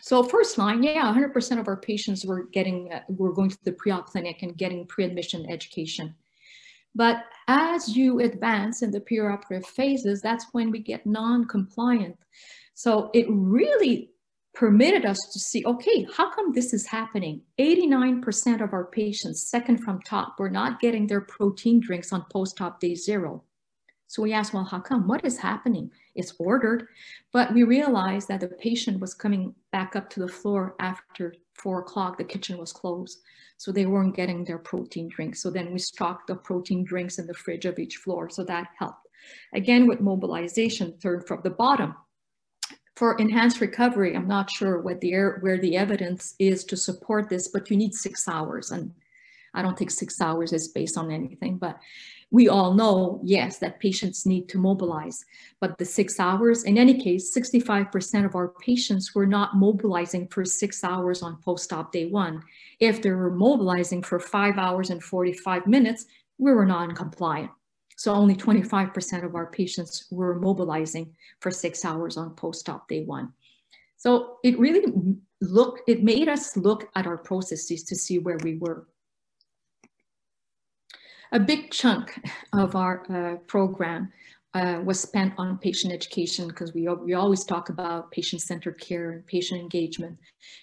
So 0.03 0.23
first 0.23 0.59
line, 0.59 0.83
yeah, 0.83 1.13
100% 1.13 1.61
of 1.61 1.69
our 1.69 1.77
patients 1.77 2.25
were 2.25 2.45
getting, 2.53 2.93
uh, 2.93 3.01
were 3.09 3.33
going 3.33 3.51
to 3.51 3.59
the 3.65 3.73
pre-op 3.73 4.07
clinic 4.07 4.43
and 4.43 4.57
getting 4.57 4.87
pre-admission 4.87 5.51
education. 5.51 6.15
But 6.95 7.25
as 7.47 7.97
you 7.97 8.21
advance 8.21 8.83
in 8.83 8.91
the 8.91 9.01
perioperative 9.01 9.67
phases, 9.67 10.21
that's 10.21 10.47
when 10.53 10.71
we 10.71 10.81
get 10.81 11.07
non-compliant. 11.07 12.17
So 12.75 13.11
it 13.15 13.27
really 13.29 14.11
permitted 14.55 15.07
us 15.07 15.19
to 15.33 15.39
see, 15.39 15.65
okay, 15.65 16.07
how 16.17 16.33
come 16.33 16.53
this 16.53 16.73
is 16.73 16.87
happening? 16.87 17.43
89% 17.61 18.61
of 18.63 18.73
our 18.73 18.87
patients, 18.87 19.49
second 19.49 19.79
from 19.79 20.03
top, 20.03 20.37
were 20.39 20.51
not 20.51 20.81
getting 20.81 21.07
their 21.07 21.21
protein 21.21 21.81
drinks 21.81 22.13
on 22.13 22.25
post-op 22.33 22.81
day 22.81 22.95
zero. 22.97 23.45
So 24.09 24.23
we 24.23 24.33
asked, 24.33 24.55
well, 24.55 24.65
how 24.65 24.81
come? 24.81 25.07
What 25.07 25.25
is 25.25 25.39
happening? 25.39 25.91
It's 26.15 26.35
ordered, 26.39 26.89
but 27.33 27.53
we 27.55 27.63
realized 27.63 28.27
that 28.29 28.41
the 28.41 28.49
patient 28.49 28.99
was 29.01 29.15
coming 29.15 29.55
back 29.71 29.95
up 29.97 30.11
to 30.11 30.21
the 30.21 30.29
floor 30.29 30.75
after 30.81 31.35
four 31.55 31.81
o'clock, 31.81 32.17
the 32.17 32.25
kitchen 32.25 32.57
was 32.59 32.73
closed. 32.73 33.21
So 33.59 33.71
they 33.71 33.87
weren't 33.87 34.17
getting 34.17 34.45
their 34.45 34.59
protein 34.59 35.09
drinks. 35.09 35.43
So 35.43 35.51
then 35.51 35.73
we 35.73 35.79
stocked 35.79 36.29
the 36.29 36.37
protein 36.37 36.85
drinks 36.85 37.19
in 37.19 37.27
the 37.27 37.35
fridge 37.35 37.67
of 37.67 37.79
each 37.79 37.97
floor. 37.97 38.31
So 38.31 38.45
that 38.45 38.69
helped. 38.79 39.09
Again, 39.53 39.87
with 39.87 40.01
mobilization, 40.01 40.95
third 41.03 41.27
from 41.27 41.41
the 41.43 41.51
bottom, 41.51 41.95
for 42.95 43.17
enhanced 43.17 43.61
recovery, 43.61 44.17
I'm 44.17 44.27
not 44.27 44.51
sure 44.51 44.81
what 44.81 45.01
the 45.01 45.13
air, 45.13 45.39
where 45.41 45.59
the 45.59 45.77
evidence 45.77 46.35
is 46.39 46.65
to 46.65 46.77
support 46.77 47.29
this, 47.29 47.49
but 47.49 47.71
you 47.71 47.77
need 47.77 47.95
six 47.95 48.27
hours. 48.27 48.71
And 48.71 48.93
I 49.55 49.63
don't 49.63 49.77
think 49.77 49.91
six 49.91 50.21
hours 50.21 50.53
is 50.53 50.69
based 50.69 50.97
on 50.97 51.11
anything, 51.11 51.59
but 51.59 51.79
we 52.31 52.49
all 52.49 52.75
know, 52.75 53.21
yes, 53.25 53.59
that 53.59 53.81
patients 53.81 54.27
need 54.27 54.49
to 54.51 54.59
mobilize. 54.59 55.25
But 55.61 55.79
the 55.79 55.85
six 55.85 56.21
hours, 56.21 56.65
in 56.65 56.77
any 56.77 57.01
case, 57.01 57.35
65% 57.35 58.27
of 58.27 58.35
our 58.35 58.49
patients 58.49 59.15
were 59.15 59.27
not 59.27 59.57
mobilizing 59.57 60.29
for 60.29 60.45
six 60.45 60.85
hours 60.85 61.23
on 61.23 61.41
post-op 61.43 61.91
day 61.91 62.07
one. 62.07 62.43
If 62.81 63.01
they 63.01 63.13
were 63.13 63.31
mobilizing 63.31 64.03
for 64.03 64.21
five 64.21 64.59
hours 64.59 64.91
and 64.91 65.03
45 65.03 65.67
minutes, 65.67 66.05
we 66.37 66.53
were 66.53 66.67
non-compliant. 66.67 67.51
So 67.97 68.13
only 68.13 68.37
25% 68.37 69.25
of 69.25 69.35
our 69.35 69.47
patients 69.47 70.07
were 70.11 70.39
mobilizing 70.39 71.17
for 71.41 71.51
six 71.51 71.85
hours 71.85 72.17
on 72.17 72.35
post-op 72.37 72.89
day 72.89 73.05
one. 73.05 73.33
So 73.97 74.37
it 74.45 74.59
really 74.59 75.17
looked, 75.41 75.89
it 75.89 76.05
made 76.05 76.29
us 76.29 76.57
look 76.57 76.89
at 76.95 77.07
our 77.07 77.17
processes 77.17 77.85
to 77.85 77.97
see 77.97 78.19
where 78.19 78.39
we 78.45 78.59
were. 78.59 78.87
A 81.33 81.41
big 81.41 81.71
chunk 81.71 82.19
of 82.55 82.75
our 82.75 83.05
uh, 83.11 83.37
program 83.47 84.11
uh, 84.55 84.81
was 84.83 84.99
spent 84.99 85.35
on 85.37 85.59
patient 85.59 85.93
education 85.93 86.49
because 86.49 86.73
we, 86.73 86.89
we 86.89 87.13
always 87.13 87.45
talk 87.45 87.69
about 87.69 88.11
patient-centered 88.11 88.81
care 88.81 89.11
and 89.11 89.27
patient 89.27 89.61
engagement. 89.61 90.19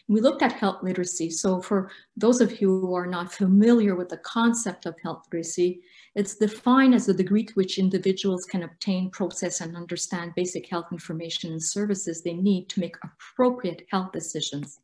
We 0.08 0.22
looked 0.22 0.42
at 0.42 0.52
health 0.54 0.82
literacy. 0.82 1.30
So 1.30 1.62
for 1.62 1.92
those 2.18 2.42
of 2.42 2.60
you 2.60 2.80
who 2.80 2.96
are 2.96 3.06
not 3.06 3.32
familiar 3.32 3.96
with 3.96 4.10
the 4.10 4.18
concept 4.18 4.88
of 4.88 4.96
health 5.04 5.28
literacy, 5.32 5.82
it's 6.16 6.36
defined 6.36 6.96
as 6.96 7.06
the 7.06 7.14
degree 7.14 7.44
to 7.44 7.54
which 7.54 7.78
individuals 7.78 8.46
can 8.46 8.64
obtain, 8.64 9.12
process, 9.12 9.62
and 9.62 9.78
understand 9.78 10.34
basic 10.36 10.68
health 10.68 10.88
information 10.92 11.52
and 11.52 11.62
services 11.62 12.24
they 12.24 12.34
need 12.34 12.70
to 12.70 12.80
make 12.80 12.96
appropriate 13.04 13.86
health 13.92 14.12
decisions. 14.12 14.80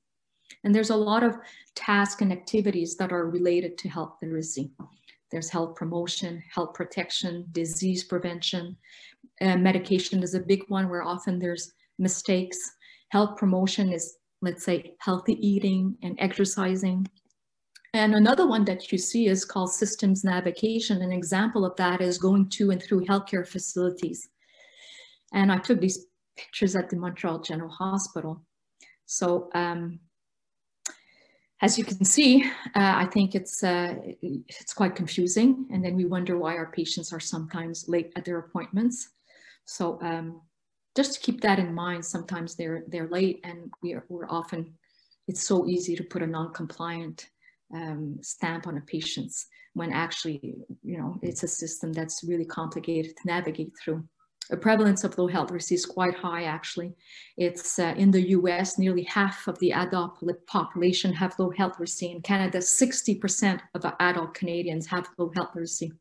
And 0.63 0.75
there's 0.75 0.91
a 0.91 0.95
lot 0.95 1.23
of 1.23 1.37
tasks 1.73 2.21
and 2.21 2.31
activities 2.31 2.97
that 2.97 3.11
are 3.11 3.27
related 3.27 3.79
to 3.79 3.89
health 3.89 4.17
literacy. 4.21 4.69
There's 5.31 5.49
health 5.49 5.75
promotion, 5.75 6.43
health 6.53 6.73
protection, 6.73 7.45
disease 7.51 8.03
prevention. 8.03 8.77
Uh, 9.41 9.57
medication 9.57 10.23
is 10.23 10.33
a 10.33 10.39
big 10.39 10.63
one 10.67 10.89
where 10.89 11.03
often 11.03 11.39
there's 11.39 11.73
mistakes. 11.97 12.57
Health 13.09 13.37
promotion 13.37 13.91
is, 13.91 14.17
let's 14.41 14.63
say, 14.63 14.95
healthy 14.99 15.35
eating 15.45 15.97
and 16.03 16.15
exercising. 16.19 17.07
And 17.93 18.15
another 18.15 18.47
one 18.47 18.65
that 18.65 18.91
you 18.91 18.97
see 18.97 19.27
is 19.27 19.43
called 19.43 19.71
systems 19.71 20.23
navigation. 20.23 21.01
An 21.01 21.11
example 21.11 21.65
of 21.65 21.75
that 21.75 22.01
is 22.01 22.17
going 22.17 22.49
to 22.49 22.71
and 22.71 22.81
through 22.81 23.05
healthcare 23.05 23.47
facilities. 23.47 24.29
And 25.33 25.51
I 25.51 25.57
took 25.57 25.79
these 25.79 26.05
pictures 26.37 26.75
at 26.75 26.89
the 26.89 26.95
Montreal 26.95 27.39
General 27.39 27.69
Hospital. 27.69 28.41
So 29.05 29.49
um, 29.53 29.99
as 31.61 31.77
you 31.77 31.83
can 31.83 32.03
see, 32.03 32.43
uh, 32.75 32.93
I 33.03 33.05
think 33.05 33.35
it's, 33.35 33.63
uh, 33.63 33.95
it's 34.21 34.73
quite 34.73 34.95
confusing. 34.95 35.67
And 35.71 35.83
then 35.85 35.95
we 35.95 36.05
wonder 36.05 36.37
why 36.37 36.57
our 36.57 36.71
patients 36.71 37.13
are 37.13 37.19
sometimes 37.19 37.87
late 37.87 38.11
at 38.15 38.25
their 38.25 38.39
appointments. 38.39 39.09
So 39.65 40.01
um, 40.01 40.41
just 40.95 41.13
to 41.13 41.19
keep 41.19 41.41
that 41.41 41.59
in 41.59 41.73
mind, 41.73 42.03
sometimes 42.03 42.55
they're, 42.55 42.83
they're 42.87 43.09
late 43.09 43.41
and 43.43 43.71
we 43.83 43.93
are, 43.93 44.05
we're 44.09 44.29
often, 44.29 44.73
it's 45.27 45.43
so 45.43 45.67
easy 45.67 45.95
to 45.95 46.03
put 46.03 46.23
a 46.23 46.27
non-compliant 46.27 47.29
um, 47.73 48.17
stamp 48.21 48.67
on 48.67 48.77
a 48.77 48.81
patient's 48.81 49.47
when 49.73 49.93
actually, 49.93 50.55
you 50.83 50.97
know, 50.97 51.17
it's 51.21 51.43
a 51.43 51.47
system 51.47 51.93
that's 51.93 52.23
really 52.23 52.43
complicated 52.45 53.15
to 53.15 53.27
navigate 53.27 53.71
through. 53.81 54.03
Prevalence 54.57 55.03
of 55.03 55.17
low 55.17 55.27
health 55.27 55.49
literacy 55.49 55.75
is 55.75 55.85
quite 55.85 56.15
high, 56.15 56.43
actually. 56.43 56.93
It's 57.37 57.79
uh, 57.79 57.93
in 57.97 58.11
the 58.11 58.29
US, 58.31 58.77
nearly 58.77 59.03
half 59.03 59.47
of 59.47 59.57
the 59.59 59.71
adult 59.71 60.21
population 60.45 61.13
have 61.13 61.39
low 61.39 61.51
health 61.51 61.73
literacy. 61.73 62.11
In 62.11 62.21
Canada, 62.21 62.57
60% 62.57 63.61
of 63.73 63.85
adult 63.99 64.33
Canadians 64.33 64.87
have 64.87 65.07
low 65.17 65.31
health 65.33 65.49
literacy. 65.55 65.93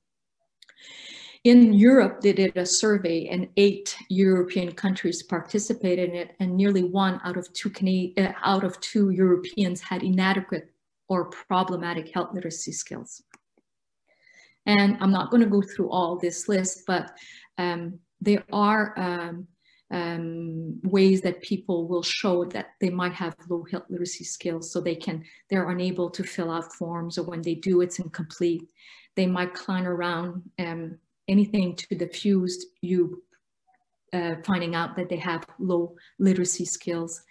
In 1.45 1.73
Europe, 1.73 2.21
they 2.21 2.35
did 2.35 2.57
a 2.57 2.67
survey 2.67 3.27
and 3.29 3.49
eight 3.57 3.97
European 4.11 4.73
countries 4.73 5.23
participated 5.23 6.11
in 6.11 6.15
it 6.15 6.37
and 6.39 6.55
nearly 6.55 6.85
one 6.85 7.19
out 7.25 7.39
of 7.39 7.51
two, 7.55 7.73
uh, 8.19 8.33
out 8.43 8.63
of 8.63 8.79
two 8.81 9.09
Europeans 9.11 9.81
had 9.81 10.03
inadequate 10.03 10.71
or 11.09 11.31
problematic 11.31 12.13
health 12.13 12.35
literacy 12.35 12.73
skills. 12.73 13.23
And 14.67 14.99
I'm 15.01 15.11
not 15.11 15.31
going 15.31 15.43
to 15.43 15.49
go 15.49 15.63
through 15.63 15.91
all 15.91 16.19
this 16.19 16.47
list, 16.47 16.83
but 16.87 17.17
um, 17.57 17.99
there 18.21 18.45
are 18.53 18.99
um, 18.99 19.47
um, 19.91 20.79
ways 20.85 21.21
that 21.23 21.43
people 21.43 21.89
will 21.89 22.03
show 22.03 22.45
that 22.47 22.75
they 22.81 22.91
might 22.91 23.13
have 23.13 23.35
low 23.49 23.65
health 23.71 23.85
literacy 23.89 24.25
skills 24.25 24.73
so 24.73 24.81
they 24.81 24.95
can 24.95 25.25
they're 25.49 25.71
unable 25.71 26.09
to 26.11 26.23
fill 26.23 26.51
out 26.51 26.73
forms 26.73 27.19
or 27.19 27.25
when 27.25 27.43
they 27.43 27.55
do 27.55 27.81
it's 27.81 27.99
incomplete. 27.99 28.71
They 29.17 29.27
might 29.27 29.55
clown 29.55 29.87
around 29.87 30.43
um, 30.59 30.99
anything 31.29 31.75
to 31.77 31.95
diffuse 31.95 32.67
you 32.81 33.23
uh, 34.13 34.37
finding 34.45 34.75
out 34.75 34.97
that 34.97 35.09
they 35.09 35.17
have 35.17 35.45
low 35.59 35.97
literacy 36.19 36.65
skills. 36.65 37.23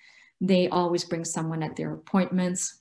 They 0.41 0.69
always 0.69 1.03
bring 1.03 1.25
someone 1.25 1.63
at 1.63 1.75
their 1.75 1.93
appointments 1.93 2.78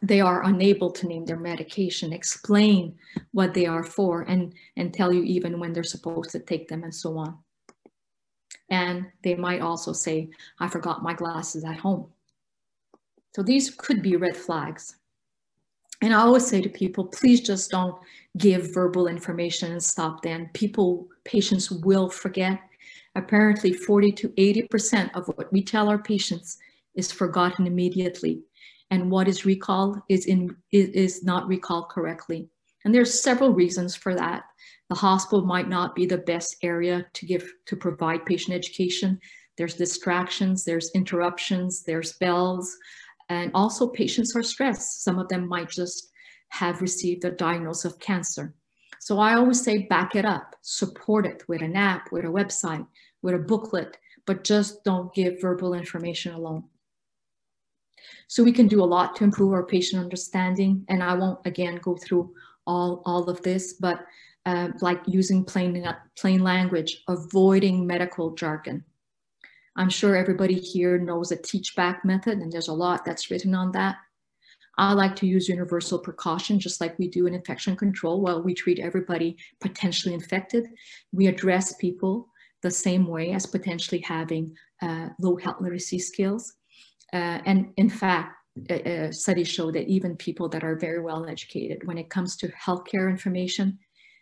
they 0.00 0.20
are 0.20 0.44
unable 0.44 0.90
to 0.90 1.06
name 1.06 1.24
their 1.24 1.38
medication, 1.38 2.12
explain 2.12 2.96
what 3.32 3.52
they 3.52 3.66
are 3.66 3.84
for, 3.84 4.22
and, 4.22 4.54
and 4.76 4.94
tell 4.94 5.12
you 5.12 5.22
even 5.22 5.60
when 5.60 5.72
they're 5.72 5.82
supposed 5.82 6.30
to 6.30 6.40
take 6.40 6.68
them 6.68 6.84
and 6.84 6.94
so 6.94 7.18
on. 7.18 7.36
And 8.70 9.06
they 9.22 9.34
might 9.34 9.60
also 9.60 9.92
say, 9.92 10.30
I 10.58 10.68
forgot 10.68 11.02
my 11.02 11.12
glasses 11.12 11.64
at 11.64 11.76
home. 11.76 12.06
So 13.34 13.42
these 13.42 13.70
could 13.70 14.02
be 14.02 14.16
red 14.16 14.36
flags. 14.36 14.96
And 16.00 16.12
I 16.12 16.20
always 16.20 16.46
say 16.46 16.60
to 16.60 16.68
people, 16.68 17.04
please 17.04 17.40
just 17.40 17.70
don't 17.70 17.96
give 18.38 18.74
verbal 18.74 19.06
information 19.06 19.72
and 19.72 19.82
stop 19.82 20.22
then. 20.22 20.50
People, 20.52 21.06
patients 21.24 21.70
will 21.70 22.08
forget. 22.08 22.60
Apparently 23.14 23.72
40 23.72 24.10
to 24.12 24.28
80% 24.30 25.10
of 25.14 25.28
what 25.28 25.52
we 25.52 25.62
tell 25.62 25.88
our 25.88 25.98
patients 25.98 26.58
is 26.94 27.12
forgotten 27.12 27.66
immediately 27.66 28.42
and 28.92 29.10
what 29.10 29.26
is 29.26 29.46
recalled 29.46 29.98
is, 30.10 30.26
in, 30.26 30.54
is 30.70 31.24
not 31.24 31.48
recalled 31.48 31.88
correctly. 31.88 32.50
And 32.84 32.94
there's 32.94 33.22
several 33.22 33.54
reasons 33.54 33.96
for 33.96 34.14
that. 34.14 34.42
The 34.90 34.96
hospital 34.96 35.46
might 35.46 35.66
not 35.66 35.94
be 35.94 36.04
the 36.04 36.18
best 36.18 36.56
area 36.62 37.06
to 37.14 37.26
give 37.26 37.50
to 37.66 37.74
provide 37.74 38.26
patient 38.26 38.54
education. 38.54 39.18
There's 39.56 39.74
distractions, 39.74 40.64
there's 40.64 40.90
interruptions, 40.94 41.84
there's 41.84 42.12
bells, 42.18 42.76
and 43.30 43.50
also 43.54 43.88
patients 43.88 44.36
are 44.36 44.42
stressed. 44.42 45.02
Some 45.02 45.18
of 45.18 45.28
them 45.28 45.48
might 45.48 45.70
just 45.70 46.10
have 46.50 46.82
received 46.82 47.24
a 47.24 47.30
diagnosis 47.30 47.86
of 47.86 47.98
cancer. 47.98 48.54
So 49.00 49.18
I 49.18 49.36
always 49.36 49.64
say 49.64 49.86
back 49.86 50.14
it 50.16 50.26
up, 50.26 50.54
support 50.60 51.24
it 51.24 51.44
with 51.48 51.62
an 51.62 51.76
app, 51.76 52.12
with 52.12 52.26
a 52.26 52.28
website, 52.28 52.86
with 53.22 53.34
a 53.34 53.38
booklet, 53.38 53.96
but 54.26 54.44
just 54.44 54.84
don't 54.84 55.14
give 55.14 55.40
verbal 55.40 55.72
information 55.72 56.34
alone. 56.34 56.64
So 58.32 58.42
we 58.42 58.52
can 58.52 58.66
do 58.66 58.82
a 58.82 58.92
lot 58.96 59.14
to 59.16 59.24
improve 59.24 59.52
our 59.52 59.62
patient 59.62 60.02
understanding. 60.02 60.86
And 60.88 61.02
I 61.02 61.12
won't 61.12 61.40
again 61.44 61.78
go 61.82 61.98
through 61.98 62.32
all, 62.66 63.02
all 63.04 63.28
of 63.28 63.42
this, 63.42 63.74
but 63.74 64.06
uh, 64.46 64.68
like 64.80 65.02
using 65.06 65.44
plain, 65.44 65.86
plain 66.18 66.42
language, 66.42 67.02
avoiding 67.08 67.86
medical 67.86 68.30
jargon. 68.30 68.82
I'm 69.76 69.90
sure 69.90 70.16
everybody 70.16 70.54
here 70.54 70.96
knows 70.96 71.30
a 71.30 71.36
teach 71.36 71.76
back 71.76 72.06
method 72.06 72.38
and 72.38 72.50
there's 72.50 72.68
a 72.68 72.72
lot 72.72 73.04
that's 73.04 73.30
written 73.30 73.54
on 73.54 73.70
that. 73.72 73.96
I 74.78 74.94
like 74.94 75.14
to 75.16 75.26
use 75.26 75.46
universal 75.46 75.98
precaution, 75.98 76.58
just 76.58 76.80
like 76.80 76.98
we 76.98 77.08
do 77.08 77.26
in 77.26 77.34
infection 77.34 77.76
control. 77.76 78.22
While 78.22 78.42
we 78.42 78.54
treat 78.54 78.78
everybody 78.78 79.36
potentially 79.60 80.14
infected, 80.14 80.68
we 81.12 81.26
address 81.26 81.74
people 81.74 82.30
the 82.62 82.70
same 82.70 83.06
way 83.06 83.32
as 83.32 83.44
potentially 83.44 84.00
having 84.00 84.56
uh, 84.80 85.10
low 85.20 85.36
health 85.36 85.60
literacy 85.60 85.98
skills. 85.98 86.54
Uh, 87.12 87.40
and 87.44 87.72
in 87.76 87.88
fact, 87.88 88.36
studies 89.10 89.48
show 89.48 89.70
that 89.70 89.88
even 89.88 90.16
people 90.16 90.48
that 90.48 90.64
are 90.64 90.76
very 90.76 91.00
well 91.00 91.26
educated, 91.26 91.86
when 91.86 91.98
it 91.98 92.10
comes 92.10 92.36
to 92.36 92.48
healthcare 92.48 93.10
information, 93.10 93.78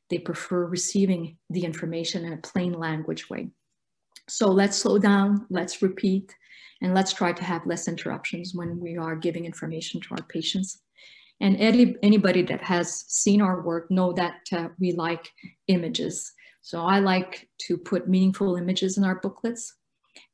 they 0.09 0.18
prefer 0.18 0.66
receiving 0.66 1.37
the 1.50 1.64
information 1.64 2.24
in 2.24 2.33
a 2.33 2.38
plain 2.38 2.72
language 2.72 3.31
way. 3.31 3.48
So 4.29 4.48
let's 4.48 4.76
slow 4.76 4.98
down, 4.98 5.46
let's 5.50 5.83
repeat, 5.83 6.35
and 6.83 6.94
let's 6.94 7.12
try 7.12 7.33
to 7.33 7.44
have 7.44 7.66
less 7.66 7.88
interruptions 7.88 8.55
when 8.55 8.81
we 8.81 8.96
are 8.96 9.16
giving 9.16 9.44
information 9.44 10.00
to 10.00 10.09
our 10.12 10.24
patients. 10.29 10.81
And 11.40 11.57
any, 11.57 11.96
anybody 12.03 12.42
that 12.42 12.62
has 12.62 13.05
seen 13.09 13.40
our 13.40 13.62
work 13.62 13.90
know 13.90 14.12
that 14.12 14.40
uh, 14.53 14.68
we 14.79 14.92
like 14.92 15.29
images. 15.68 16.33
So 16.62 16.83
I 16.83 17.00
like 17.00 17.48
to 17.66 17.79
put 17.79 18.09
meaningful 18.09 18.57
images 18.57 18.98
in 18.98 19.05
our 19.05 19.20
booklets. 19.20 19.74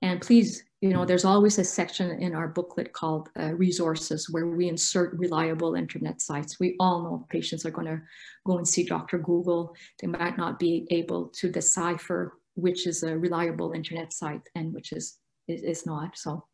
And 0.03 0.21
please, 0.21 0.65
you 0.81 0.91
know, 0.91 1.05
there's 1.05 1.25
always 1.25 1.59
a 1.59 1.65
section 1.65 2.11
in 2.21 2.35
our 2.35 2.49
booklet 2.49 2.93
called 2.93 3.31
uh, 3.39 3.55
resources 3.55 4.29
where 4.31 4.47
we 4.47 4.69
insert 4.69 5.19
reliable 5.19 5.75
internet 5.75 6.21
sites. 6.21 6.61
We 6.61 6.77
all 6.79 7.03
know 7.03 7.27
patients 7.31 7.65
are 7.65 7.71
going 7.71 7.87
to 7.87 8.01
go 8.47 8.59
and 8.59 8.69
see 8.69 8.85
Dr. 8.85 9.19
Google. 9.19 9.75
They 10.01 10.07
might 10.07 10.37
not 10.37 10.59
be 10.59 10.87
able 10.91 11.29
to 11.29 11.51
decipher 11.51 12.35
which 12.55 12.87
is 12.87 13.03
a 13.03 13.17
reliable 13.17 13.73
internet 13.73 14.13
site 14.13 14.49
and 14.55 14.73
which 14.73 14.93
is, 14.93 15.19
is, 15.49 15.63
is 15.63 15.87
not. 15.87 16.17
So, 16.17 16.45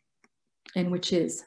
and 0.77 0.91
which 0.91 1.13
is. 1.13 1.45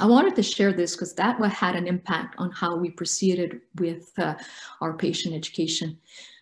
I 0.00 0.06
wanted 0.06 0.36
to 0.36 0.42
share 0.42 0.72
this 0.72 0.94
because 0.94 1.14
that 1.14 1.40
had 1.40 1.74
an 1.74 1.86
impact 1.86 2.36
on 2.38 2.50
how 2.52 2.76
we 2.76 2.90
proceeded 2.90 3.60
with 3.80 4.10
uh, 4.18 4.34
our 4.80 4.96
patient 4.96 5.34
education. 5.34 5.98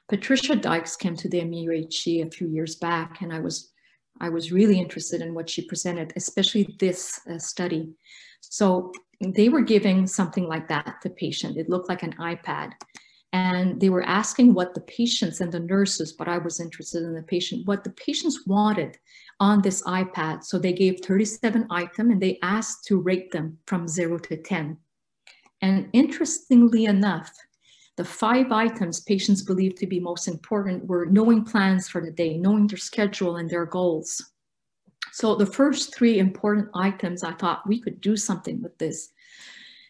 Patricia 0.09 0.57
Dykes 0.57 0.97
came 0.97 1.17
to 1.17 1.29
the 1.29 1.41
MUHC 1.41 2.27
a 2.27 2.31
few 2.31 2.49
years 2.49 2.77
back, 2.77 3.23
and 3.23 3.33
I 3.33 3.41
was 3.41 3.73
I 4.21 4.29
was 4.29 4.53
really 4.53 4.79
interested 4.79 5.21
in 5.21 5.35
what 5.35 5.49
she 5.49 5.67
presented, 5.67 6.13
especially 6.17 6.77
this 6.79 7.21
uh, 7.31 7.39
study. 7.39 7.95
So 8.41 8.93
they 9.21 9.49
were 9.49 9.63
giving 9.63 10.07
something 10.07 10.47
like 10.47 10.69
that 10.69 11.01
to 11.03 11.11
patient. 11.11 11.57
It 11.57 11.69
looked 11.69 11.89
like 11.89 12.03
an 12.03 12.15
iPad. 12.15 12.73
And 13.33 13.81
they 13.81 13.91
were 13.91 14.03
asking 14.03 14.55
what 14.55 14.75
the 14.75 14.81
patients 14.83 15.41
and 15.41 15.53
the 15.53 15.61
nurses, 15.61 16.13
but 16.13 16.29
I 16.29 16.39
was 16.39 16.61
interested 16.61 17.03
in 17.03 17.15
the 17.15 17.23
patient, 17.23 17.67
what 17.67 17.85
the 17.85 17.91
patients 17.91 18.47
wanted 18.47 18.97
on 19.41 19.61
this 19.61 19.83
iPad. 19.83 20.45
So 20.45 20.59
they 20.59 20.73
gave 20.73 21.01
37 21.05 21.67
items 21.71 22.13
and 22.13 22.21
they 22.21 22.39
asked 22.43 22.87
to 22.87 23.01
rate 23.01 23.31
them 23.33 23.59
from 23.67 23.89
zero 23.89 24.19
to 24.19 24.37
10. 24.37 24.79
And 25.61 25.89
interestingly 25.93 26.85
enough, 26.85 27.33
the 27.97 28.05
five 28.05 28.53
items 28.53 29.01
patients 29.01 29.43
believed 29.43 29.79
to 29.79 29.87
be 29.87 30.01
most 30.01 30.29
important 30.29 30.87
were 30.87 31.07
knowing 31.07 31.45
plans 31.45 31.89
for 31.89 32.01
the 32.01 32.11
day, 32.11 32.37
knowing 32.37 32.67
their 32.67 32.79
schedule 32.79 33.37
and 33.37 33.49
their 33.49 33.67
goals. 33.67 34.33
So 35.13 35.35
the 35.35 35.47
first 35.47 35.95
three 35.95 36.19
important 36.19 36.69
items, 36.75 37.25
I 37.25 37.33
thought 37.33 37.67
we 37.67 37.81
could 37.81 38.01
do 38.03 38.17
something 38.17 38.63
with 38.63 38.77
this. 38.77 39.13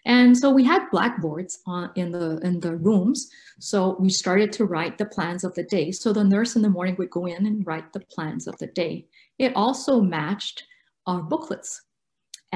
And 0.04 0.38
so 0.38 0.50
we 0.50 0.62
had 0.62 0.88
blackboards 0.92 1.58
on, 1.66 1.90
in, 1.96 2.12
the, 2.12 2.38
in 2.44 2.60
the 2.60 2.76
rooms. 2.76 3.28
So 3.58 3.96
we 3.98 4.08
started 4.08 4.52
to 4.52 4.64
write 4.64 4.98
the 4.98 5.06
plans 5.06 5.42
of 5.42 5.52
the 5.54 5.64
day. 5.64 5.90
So 5.90 6.12
the 6.12 6.22
nurse 6.22 6.54
in 6.54 6.62
the 6.62 6.70
morning 6.70 6.94
would 6.98 7.10
go 7.10 7.26
in 7.26 7.44
and 7.44 7.66
write 7.66 7.92
the 7.92 8.00
plans 8.00 8.46
of 8.46 8.56
the 8.58 8.68
day. 8.68 9.06
It 9.40 9.56
also 9.56 10.00
matched 10.00 10.62
our 11.08 11.22
booklets. 11.22 11.82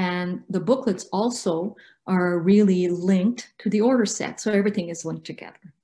And 0.00 0.42
the 0.48 0.60
booklets 0.60 1.04
also 1.12 1.76
are 2.06 2.38
really 2.38 2.88
linked 2.88 3.52
to 3.58 3.68
the 3.68 3.82
order 3.82 4.06
set. 4.06 4.40
So 4.40 4.50
everything 4.50 4.88
is 4.88 5.04
linked 5.04 5.26
together. 5.26 5.74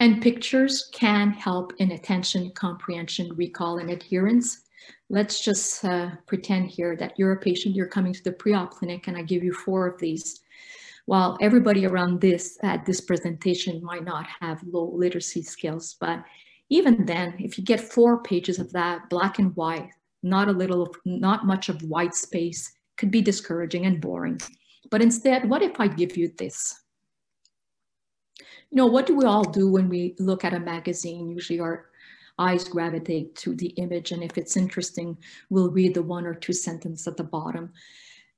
And 0.00 0.22
pictures 0.22 0.88
can 0.94 1.32
help 1.32 1.74
in 1.76 1.90
attention, 1.90 2.52
comprehension, 2.52 3.36
recall, 3.36 3.78
and 3.78 3.90
adherence. 3.90 4.62
Let's 5.10 5.44
just 5.44 5.84
uh, 5.84 6.12
pretend 6.26 6.70
here 6.70 6.96
that 6.96 7.12
you're 7.18 7.32
a 7.32 7.40
patient, 7.40 7.74
you're 7.74 7.86
coming 7.86 8.14
to 8.14 8.24
the 8.24 8.32
pre-op 8.32 8.70
clinic, 8.70 9.06
and 9.06 9.16
I 9.18 9.20
give 9.20 9.44
you 9.44 9.52
four 9.52 9.86
of 9.86 10.00
these. 10.00 10.40
While 11.04 11.36
everybody 11.42 11.84
around 11.84 12.22
this 12.22 12.58
at 12.62 12.86
this 12.86 13.02
presentation 13.02 13.84
might 13.84 14.04
not 14.04 14.26
have 14.40 14.62
low 14.62 14.90
literacy 14.90 15.42
skills, 15.42 15.96
but 16.00 16.24
even 16.70 17.04
then, 17.04 17.34
if 17.38 17.58
you 17.58 17.64
get 17.64 17.92
four 17.92 18.22
pages 18.22 18.58
of 18.58 18.72
that 18.72 19.10
black 19.10 19.38
and 19.38 19.54
white, 19.54 19.90
not 20.22 20.48
a 20.48 20.52
little, 20.52 20.94
not 21.04 21.46
much 21.46 21.68
of 21.68 21.82
white 21.82 22.14
space, 22.14 22.72
could 22.96 23.10
be 23.10 23.20
discouraging 23.20 23.86
and 23.86 24.00
boring. 24.00 24.40
But 24.90 25.02
instead, 25.02 25.48
what 25.48 25.62
if 25.62 25.78
I 25.80 25.88
give 25.88 26.16
you 26.16 26.32
this? 26.38 26.74
You 28.38 28.76
know, 28.76 28.86
what 28.86 29.06
do 29.06 29.16
we 29.16 29.24
all 29.24 29.44
do 29.44 29.70
when 29.70 29.88
we 29.88 30.14
look 30.18 30.44
at 30.44 30.54
a 30.54 30.60
magazine? 30.60 31.28
Usually 31.28 31.60
our 31.60 31.86
eyes 32.38 32.68
gravitate 32.68 33.34
to 33.36 33.54
the 33.54 33.68
image. 33.68 34.12
And 34.12 34.22
if 34.22 34.36
it's 34.36 34.56
interesting, 34.56 35.16
we'll 35.50 35.70
read 35.70 35.94
the 35.94 36.02
one 36.02 36.26
or 36.26 36.34
two 36.34 36.52
sentences 36.52 37.06
at 37.06 37.16
the 37.16 37.24
bottom 37.24 37.72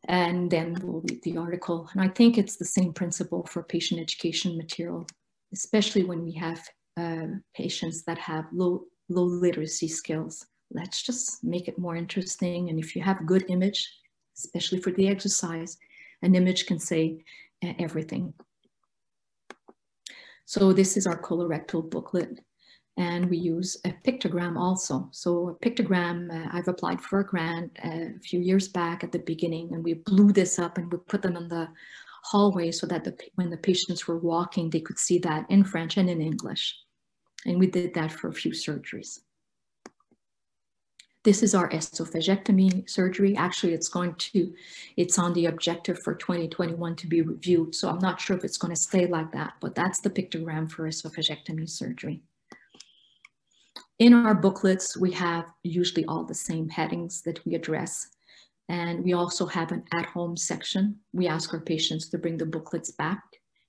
and 0.07 0.51
then 0.51 0.77
we'll 0.83 1.03
read 1.03 1.23
the 1.23 1.37
article. 1.37 1.88
And 1.93 2.01
I 2.01 2.09
think 2.09 2.38
it's 2.38 2.57
the 2.57 2.64
same 2.64 2.93
principle 2.93 3.47
for 3.47 3.62
patient 3.62 4.01
education 4.01 4.57
material, 4.57 5.07
especially 5.53 6.05
when 6.05 6.23
we 6.23 6.33
have 6.33 6.64
uh, 6.97 7.27
patients 7.55 8.05
that 8.05 8.19
have 8.19 8.47
low, 8.53 8.85
low 9.09 9.25
literacy 9.25 9.88
skills. 9.88 10.47
Let's 10.70 11.02
just 11.02 11.42
make 11.42 11.68
it 11.68 11.78
more 11.78 11.96
interesting. 11.96 12.68
And 12.68 12.78
if 12.78 12.94
you 12.94 13.02
have 13.02 13.26
good 13.26 13.44
image, 13.48 13.90
especially 14.37 14.81
for 14.81 14.92
the 14.92 15.09
exercise, 15.09 15.76
an 16.22 16.35
image 16.35 16.66
can 16.66 16.78
say 16.78 17.24
uh, 17.64 17.72
everything. 17.78 18.35
So 20.44 20.72
this 20.72 20.96
is 20.96 21.07
our 21.07 21.20
colorectal 21.20 21.88
booklet 21.88 22.40
and 22.96 23.31
we 23.31 23.37
use 23.37 23.76
a 23.85 23.90
pictogram 24.04 24.59
also. 24.59 25.09
So 25.12 25.50
a 25.50 25.54
pictogram, 25.54 26.33
uh, 26.33 26.48
I've 26.52 26.68
applied 26.68 27.00
for 27.00 27.20
a 27.20 27.26
grant 27.26 27.78
uh, 27.85 28.16
a 28.16 28.18
few 28.20 28.40
years 28.40 28.66
back 28.66 29.04
at 29.04 29.12
the 29.12 29.20
beginning 29.20 29.72
and 29.72 29.85
we 29.85 29.94
blew 29.94 30.33
this 30.33 30.59
up 30.59 30.76
and 30.76 30.90
we 30.92 30.98
put 30.98 31.22
them 31.22 31.37
in 31.37 31.48
the 31.48 31.68
hallway 32.24 32.72
so 32.72 32.87
that 32.88 33.04
the, 33.04 33.16
when 33.37 33.50
the 33.50 33.57
patients 33.57 34.09
were 34.09 34.18
walking, 34.18 34.68
they 34.68 34.81
could 34.81 34.98
see 34.98 35.18
that 35.20 35.46
in 35.48 35.64
French 35.64 35.96
and 35.96 36.11
in 36.11 36.20
English. 36.20 36.76
And 37.46 37.59
we 37.59 37.68
did 37.68 37.94
that 37.94 38.11
for 38.11 38.28
a 38.28 38.33
few 38.33 38.50
surgeries. 38.50 39.20
This 41.24 41.42
is 41.42 41.54
our 41.54 41.68
esophagectomy 41.70 42.88
surgery. 42.88 43.37
Actually, 43.37 43.74
it's 43.74 43.88
going 43.88 44.14
to, 44.14 44.54
it's 44.96 45.18
on 45.18 45.33
the 45.33 45.46
objective 45.46 45.98
for 46.02 46.14
2021 46.14 46.94
to 46.96 47.07
be 47.09 47.22
reviewed. 47.22 47.74
So 47.74 47.90
I'm 47.90 47.98
not 47.98 48.20
sure 48.20 48.37
if 48.37 48.44
it's 48.44 48.57
going 48.57 48.74
to 48.74 48.81
stay 48.81 49.07
like 49.07 49.33
that, 49.33 49.54
but 49.61 49.74
that's 49.74 50.00
the 50.00 50.11
pictogram 50.11 50.70
for 50.70 50.88
esophagectomy 50.88 51.68
surgery. 51.68 52.22
In 53.98 54.14
our 54.14 54.35
booklets, 54.35 54.96
we 54.96 55.11
have 55.12 55.46
usually 55.64 56.04
all 56.04 56.22
the 56.22 56.35
same 56.35 56.68
headings 56.68 57.20
that 57.22 57.44
we 57.44 57.57
address. 57.57 58.07
And 58.68 59.02
we 59.02 59.12
also 59.12 59.44
have 59.46 59.72
an 59.72 59.83
at-home 59.94 60.37
section. 60.37 61.00
We 61.12 61.26
ask 61.26 61.52
our 61.52 61.61
patients 61.61 62.09
to 62.11 62.18
bring 62.18 62.37
the 62.37 62.46
booklets 62.46 62.92
back. 62.92 63.22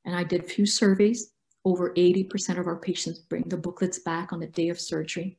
And 0.06 0.16
I 0.16 0.24
did 0.24 0.44
a 0.44 0.48
few 0.48 0.68
surveys. 0.68 1.32
Over 1.66 1.96
80% 1.96 2.60
of 2.60 2.68
our 2.68 2.78
patients 2.78 3.20
bring 3.20 3.44
the 3.48 3.58
booklets 3.58 4.00
back 4.00 4.32
on 4.32 4.40
the 4.40 4.48
day 4.48 4.70
of 4.70 4.80
surgery. 4.80 5.39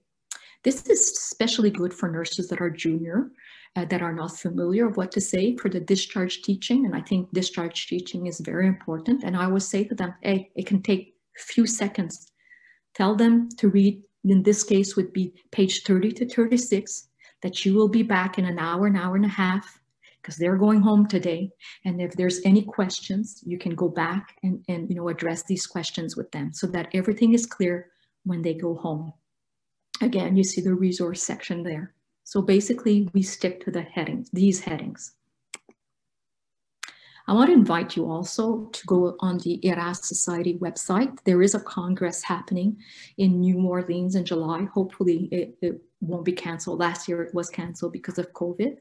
This 0.63 0.87
is 0.87 1.01
especially 1.11 1.71
good 1.71 1.95
for 1.95 2.11
nurses 2.11 2.49
that 2.49 2.61
are 2.61 2.71
junior, 2.71 3.31
uh, 3.77 3.87
that 3.87 4.03
are 4.03 4.13
not 4.13 4.37
familiar 4.39 4.87
of 4.87 4.97
what 4.97 5.11
to 5.13 5.21
say 5.21 5.57
for 5.57 5.71
the 5.71 5.81
discharge 5.81 6.43
teaching. 6.43 6.85
And 6.85 6.95
I 6.95 7.01
think 7.01 7.33
discharge 7.33 7.87
teaching 7.87 8.27
is 8.27 8.41
very 8.41 8.67
important. 8.67 9.25
And 9.25 9.37
I 9.37 9.45
always 9.45 9.67
say 9.67 9.85
to 9.85 9.95
them, 9.95 10.15
hey, 10.21 10.51
it 10.55 10.67
can 10.67 10.83
take 10.83 11.15
a 11.39 11.43
few 11.43 11.67
seconds. 11.67 12.31
Tell 12.95 13.15
them 13.15 13.49
to 13.57 13.69
read, 13.69 14.03
in 14.25 14.43
this 14.43 14.63
case 14.63 14.97
would 14.97 15.13
be 15.13 15.33
page 15.51 15.83
30 15.85 16.13
to 16.13 16.29
36, 16.29 17.09
that 17.43 17.65
you 17.65 17.75
will 17.75 17.89
be 17.89 18.03
back 18.03 18.39
in 18.39 18.45
an 18.45 18.59
hour, 18.59 18.87
an 18.87 18.97
hour 18.97 19.17
and 19.17 19.25
a 19.25 19.29
half, 19.29 19.81
because 20.21 20.37
they're 20.37 20.59
going 20.59 20.83
home 20.83 21.07
today. 21.07 21.51
And 21.87 22.03
if 22.03 22.13
there's 22.13 22.41
any 22.45 22.63
questions, 22.63 23.43
you 23.47 23.59
can 23.59 23.75
go 23.75 23.89
back 23.89 24.37
and, 24.43 24.63
and 24.69 24.91
you 24.91 24.97
know 24.97 25.09
address 25.09 25.45
these 25.45 25.67
questions 25.67 26.17
with 26.17 26.31
them 26.33 26.53
so 26.53 26.67
that 26.67 26.89
everything 26.93 27.33
is 27.33 27.47
clear 27.47 27.87
when 28.25 28.43
they 28.43 28.53
go 28.53 28.75
home. 28.75 29.15
Again, 30.01 30.37
you 30.37 30.45
see 30.45 30.61
the 30.61 30.75
resource 30.75 31.23
section 31.23 31.63
there. 31.63 31.95
So 32.25 32.41
basically 32.41 33.09
we 33.13 33.23
stick 33.23 33.65
to 33.65 33.71
the 33.71 33.83
headings, 33.83 34.31
these 34.31 34.61
headings. 34.61 35.13
I 37.27 37.33
want 37.33 37.49
to 37.49 37.55
invite 37.55 37.97
you 37.97 38.11
also 38.11 38.67
to 38.73 38.87
go 38.87 39.17
on 39.21 39.39
the 39.39 39.65
ERAS 39.65 40.05
Society 40.07 40.59
website. 40.59 41.17
There 41.25 41.43
is 41.43 41.55
a 41.55 41.61
congress 41.61 42.23
happening 42.23 42.79
in 43.19 43.41
New 43.41 43.65
Orleans 43.67 44.17
in 44.17 44.25
July. 44.25 44.65
Hopefully 44.65 45.29
it, 45.31 45.57
it 45.61 45.81
won't 46.01 46.25
be 46.25 46.33
canceled. 46.33 46.81
Last 46.81 47.09
year 47.09 47.23
it 47.23 47.35
was 47.35 47.49
canceled 47.49 47.93
because 47.93 48.19
of 48.19 48.33
COVID. 48.33 48.79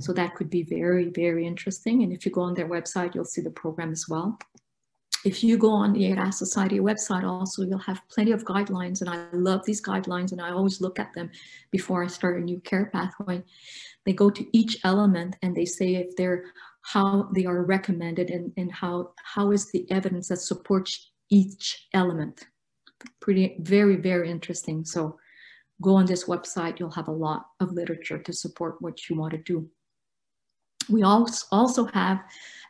So 0.00 0.12
that 0.14 0.34
could 0.34 0.50
be 0.50 0.62
very, 0.64 1.10
very 1.10 1.46
interesting. 1.46 2.02
And 2.02 2.12
if 2.12 2.26
you 2.26 2.32
go 2.32 2.40
on 2.40 2.54
their 2.54 2.68
website, 2.68 3.14
you'll 3.14 3.24
see 3.24 3.42
the 3.42 3.50
program 3.50 3.92
as 3.92 4.08
well 4.08 4.38
if 5.24 5.44
you 5.44 5.56
go 5.56 5.70
on 5.70 5.92
the 5.92 6.06
ERAS 6.06 6.38
Society 6.38 6.80
website 6.80 7.24
also, 7.24 7.62
you'll 7.62 7.78
have 7.78 8.02
plenty 8.08 8.32
of 8.32 8.44
guidelines 8.44 9.00
and 9.00 9.10
I 9.10 9.26
love 9.32 9.64
these 9.64 9.80
guidelines 9.80 10.32
and 10.32 10.40
I 10.40 10.50
always 10.50 10.80
look 10.80 10.98
at 10.98 11.12
them 11.14 11.30
before 11.70 12.02
I 12.02 12.08
start 12.08 12.40
a 12.40 12.44
new 12.44 12.60
care 12.60 12.86
pathway. 12.86 13.44
They 14.04 14.12
go 14.12 14.30
to 14.30 14.56
each 14.56 14.78
element 14.84 15.36
and 15.42 15.54
they 15.54 15.64
say 15.64 15.94
if 15.94 16.16
they're 16.16 16.44
how 16.82 17.28
they 17.32 17.46
are 17.46 17.62
recommended 17.62 18.30
and, 18.30 18.52
and 18.56 18.72
how, 18.72 19.12
how 19.22 19.52
is 19.52 19.70
the 19.70 19.88
evidence 19.90 20.28
that 20.28 20.38
supports 20.38 21.12
each 21.30 21.86
element. 21.94 22.46
Pretty, 23.20 23.56
very, 23.60 23.96
very 23.96 24.28
interesting. 24.28 24.84
So 24.84 25.18
go 25.80 25.94
on 25.94 26.06
this 26.06 26.24
website, 26.24 26.78
you'll 26.78 26.90
have 26.90 27.08
a 27.08 27.12
lot 27.12 27.46
of 27.60 27.72
literature 27.72 28.18
to 28.18 28.32
support 28.32 28.76
what 28.80 29.08
you 29.08 29.16
want 29.16 29.32
to 29.32 29.38
do. 29.38 29.68
We 30.88 31.04
also 31.04 31.84
have 31.86 32.22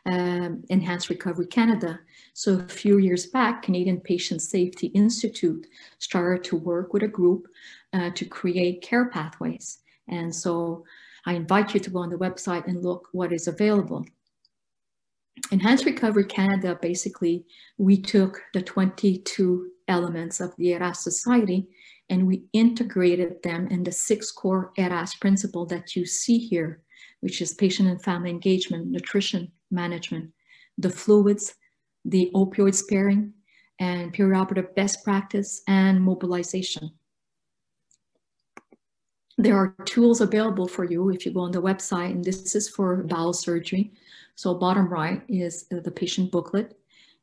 um, 0.05 0.63
Enhanced 0.69 1.09
Recovery 1.09 1.47
Canada. 1.47 1.99
So 2.33 2.59
a 2.59 2.67
few 2.67 2.97
years 2.97 3.27
back, 3.27 3.63
Canadian 3.63 4.01
Patient 4.01 4.41
Safety 4.41 4.87
Institute 4.87 5.67
started 5.99 6.43
to 6.45 6.57
work 6.57 6.93
with 6.93 7.03
a 7.03 7.07
group 7.07 7.47
uh, 7.93 8.09
to 8.11 8.25
create 8.25 8.81
care 8.81 9.09
pathways. 9.09 9.79
And 10.07 10.33
so 10.33 10.83
I 11.25 11.33
invite 11.33 11.73
you 11.73 11.79
to 11.79 11.89
go 11.89 11.99
on 11.99 12.09
the 12.09 12.17
website 12.17 12.67
and 12.67 12.83
look 12.83 13.07
what 13.11 13.31
is 13.31 13.47
available. 13.47 14.05
Enhanced 15.51 15.85
Recovery 15.85 16.25
Canada, 16.25 16.77
basically, 16.81 17.45
we 17.77 18.01
took 18.01 18.41
the 18.53 18.61
22 18.61 19.69
elements 19.87 20.39
of 20.39 20.55
the 20.57 20.73
ERAS 20.73 20.99
Society 20.99 21.67
and 22.09 22.27
we 22.27 22.43
integrated 22.53 23.41
them 23.43 23.67
in 23.67 23.83
the 23.83 23.91
six 23.91 24.31
core 24.31 24.71
ERAS 24.77 25.15
principle 25.15 25.65
that 25.67 25.95
you 25.95 26.05
see 26.05 26.37
here, 26.37 26.81
which 27.21 27.41
is 27.41 27.53
patient 27.53 27.89
and 27.89 28.01
family 28.01 28.29
engagement, 28.29 28.87
nutrition 28.87 29.51
management, 29.73 30.31
the 30.77 30.89
fluids, 30.89 31.55
the 32.05 32.31
opioid 32.33 32.75
sparing, 32.75 33.33
and 33.79 34.13
perioperative 34.13 34.73
best 34.75 35.03
practice, 35.03 35.61
and 35.67 36.01
mobilization. 36.01 36.91
There 39.37 39.57
are 39.57 39.75
tools 39.85 40.21
available 40.21 40.67
for 40.67 40.85
you 40.85 41.09
if 41.09 41.25
you 41.25 41.33
go 41.33 41.41
on 41.41 41.51
the 41.51 41.61
website, 41.61 42.11
and 42.11 42.23
this 42.23 42.55
is 42.55 42.69
for 42.69 43.03
bowel 43.03 43.33
surgery. 43.33 43.91
So 44.35 44.53
bottom 44.53 44.87
right 44.87 45.21
is 45.27 45.65
the 45.69 45.91
patient 45.91 46.31
booklet. 46.31 46.77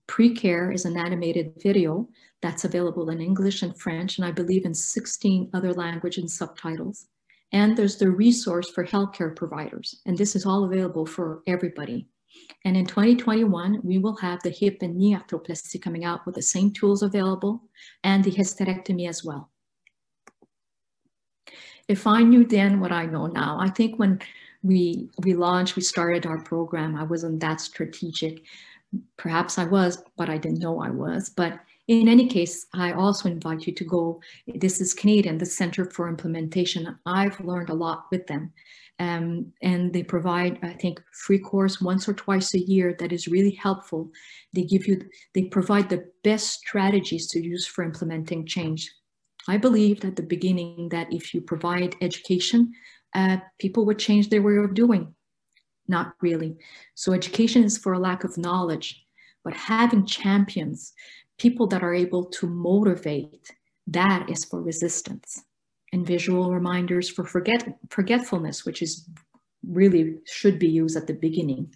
Pre-care 0.09 0.73
is 0.73 0.85
an 0.85 0.97
animated 0.97 1.55
video 1.63 2.09
that's 2.43 2.65
available 2.65 3.11
in 3.11 3.21
English 3.21 3.63
and 3.63 3.79
French, 3.79 4.19
and 4.19 4.27
I 4.27 4.33
believe 4.33 4.65
in 4.65 4.75
16 4.75 5.51
other 5.55 5.73
languages 5.73 6.23
and 6.23 6.31
subtitles. 6.31 7.07
And 7.53 7.77
there's 7.77 7.97
the 7.97 8.11
resource 8.11 8.69
for 8.71 8.85
healthcare 8.85 9.35
providers, 9.35 10.01
and 10.07 10.19
this 10.19 10.35
is 10.35 10.47
all 10.47 10.65
available 10.65 11.07
for 11.07 11.43
everybody. 11.47 12.09
And 12.65 12.77
in 12.77 12.87
2021, 12.87 13.81
we 13.83 13.99
will 13.99 14.17
have 14.17 14.43
the 14.43 14.51
hip 14.51 14.79
and 14.83 14.97
knee 14.97 15.17
arthroplasty 15.17 15.81
coming 15.81 16.05
out 16.05 16.27
with 16.27 16.35
the 16.35 16.43
same 16.43 16.73
tools 16.73 17.03
available 17.03 17.63
and 18.05 18.23
the 18.23 18.31
hysterectomy 18.31 19.09
as 19.09 19.25
well. 19.25 19.51
If 21.89 22.07
I 22.07 22.23
knew 22.23 22.45
then 22.45 22.81
what 22.81 22.93
I 22.93 23.07
know 23.07 23.27
now, 23.27 23.59
I 23.59 23.69
think 23.69 23.99
when 23.99 24.21
we, 24.63 25.09
we 25.25 25.35
launched, 25.35 25.75
we 25.75 25.83
started 25.83 26.27
our 26.27 26.43
program, 26.43 26.95
I 26.95 27.03
wasn't 27.03 27.41
that 27.41 27.61
strategic. 27.61 28.43
Perhaps 29.17 29.59
I 29.59 29.65
was, 29.65 30.03
but 30.17 30.29
I 30.29 30.37
didn't 30.37 30.59
know 30.59 30.81
I 30.81 30.91
was. 30.91 31.31
But 31.31 31.59
in 31.89 32.09
any 32.09 32.29
case, 32.29 32.67
I 32.73 32.93
also 32.93 33.29
invite 33.29 33.67
you 33.67 33.73
to 33.75 33.85
go. 33.85 34.21
This 34.47 34.81
is 34.81 34.95
Canadian, 34.95 35.39
the 35.39 35.47
Center 35.47 35.85
for 35.85 36.09
Implementation. 36.09 36.97
I've 37.07 37.41
learned 37.41 37.71
a 37.71 37.75
lot 37.75 38.05
with 38.13 38.27
them. 38.29 38.53
Um, 39.01 39.55
and 39.63 39.95
they 39.95 40.03
provide, 40.03 40.59
I 40.63 40.75
think, 40.75 41.03
free 41.13 41.39
course 41.39 41.81
once 41.81 42.07
or 42.07 42.13
twice 42.13 42.53
a 42.53 42.59
year 42.59 42.95
that 42.99 43.13
is 43.13 43.27
really 43.27 43.53
helpful. 43.53 44.11
They 44.53 44.65
give 44.65 44.87
you, 44.87 45.01
they 45.35 45.45
provide 45.45 45.89
the 45.89 46.05
best 46.23 46.51
strategies 46.51 47.27
to 47.29 47.43
use 47.43 47.67
for 47.67 47.83
implementing 47.83 48.47
change. 48.47 48.93
I 49.49 49.57
believed 49.57 50.05
at 50.05 50.17
the 50.17 50.23
beginning 50.23 50.91
that 50.91 51.11
if 51.11 51.33
you 51.33 51.41
provide 51.41 51.97
education, 52.03 52.73
uh, 53.15 53.39
people 53.59 53.87
would 53.87 53.99
change 53.99 54.29
their 54.29 54.43
way 54.43 54.57
of 54.57 54.75
doing. 54.75 55.15
Not 55.89 56.13
really. 56.21 56.59
So 56.95 57.15
education 57.15 57.65
is 57.65 57.79
for 57.79 57.95
a 57.95 57.99
lack 57.99 58.23
of 58.23 58.37
knowledge, 58.37 59.03
but 59.43 59.55
having 59.55 60.05
champions, 60.05 60.93
people 61.39 61.67
that 61.69 61.83
are 61.83 61.95
able 61.95 62.27
to 62.27 62.47
motivate, 62.47 63.51
that 63.87 64.29
is 64.29 64.45
for 64.45 64.61
resistance 64.61 65.43
and 65.93 66.07
visual 66.07 66.53
reminders 66.53 67.09
for 67.09 67.25
forget, 67.25 67.79
forgetfulness, 67.89 68.65
which 68.65 68.83
is 68.83 69.09
really 69.67 70.19
should 70.27 70.59
be 70.59 70.69
used 70.69 70.97
at 70.97 71.07
the 71.07 71.15
beginning 71.15 71.75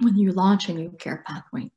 when 0.00 0.16
you 0.16 0.32
launch 0.32 0.68
a 0.68 0.74
new 0.74 0.90
care 0.98 1.24
pathway. 1.26 1.70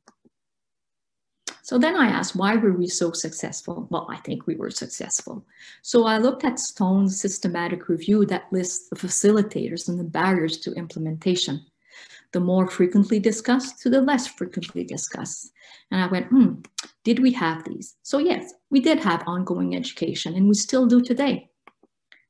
So 1.64 1.78
then 1.78 1.96
I 1.96 2.08
asked, 2.08 2.36
why 2.36 2.58
were 2.58 2.74
we 2.74 2.88
so 2.88 3.14
successful? 3.14 3.88
Well, 3.90 4.06
I 4.10 4.18
think 4.18 4.46
we 4.46 4.58
were 4.58 4.70
successful. 4.70 5.46
So 5.82 6.06
I 6.06 6.18
looked 6.18 6.44
at 6.44 6.60
Stone's 6.60 7.22
systematic 7.22 7.88
review 7.88 8.26
that 8.26 8.52
lists 8.52 8.90
the 8.90 8.98
facilitators 8.98 9.88
and 9.88 9.98
the 9.98 10.04
barriers 10.04 10.58
to 10.60 10.74
implementation. 10.74 11.66
The 12.34 12.42
more 12.42 12.68
frequently 12.68 13.18
discussed 13.20 13.82
to 13.82 13.90
the 13.90 14.02
less 14.02 14.28
frequently 14.28 14.84
discussed. 14.84 15.54
And 15.90 16.02
I 16.02 16.08
went, 16.08 16.28
hmm, 16.28 16.56
did 17.06 17.20
we 17.20 17.32
have 17.32 17.64
these? 17.64 17.96
So 18.04 18.18
yes, 18.18 18.54
we 18.70 18.82
did 18.82 19.00
have 19.00 19.24
ongoing 19.26 19.74
education 19.74 20.36
and 20.36 20.48
we 20.48 20.56
still 20.56 20.86
do 20.86 21.00
today. 21.00 21.50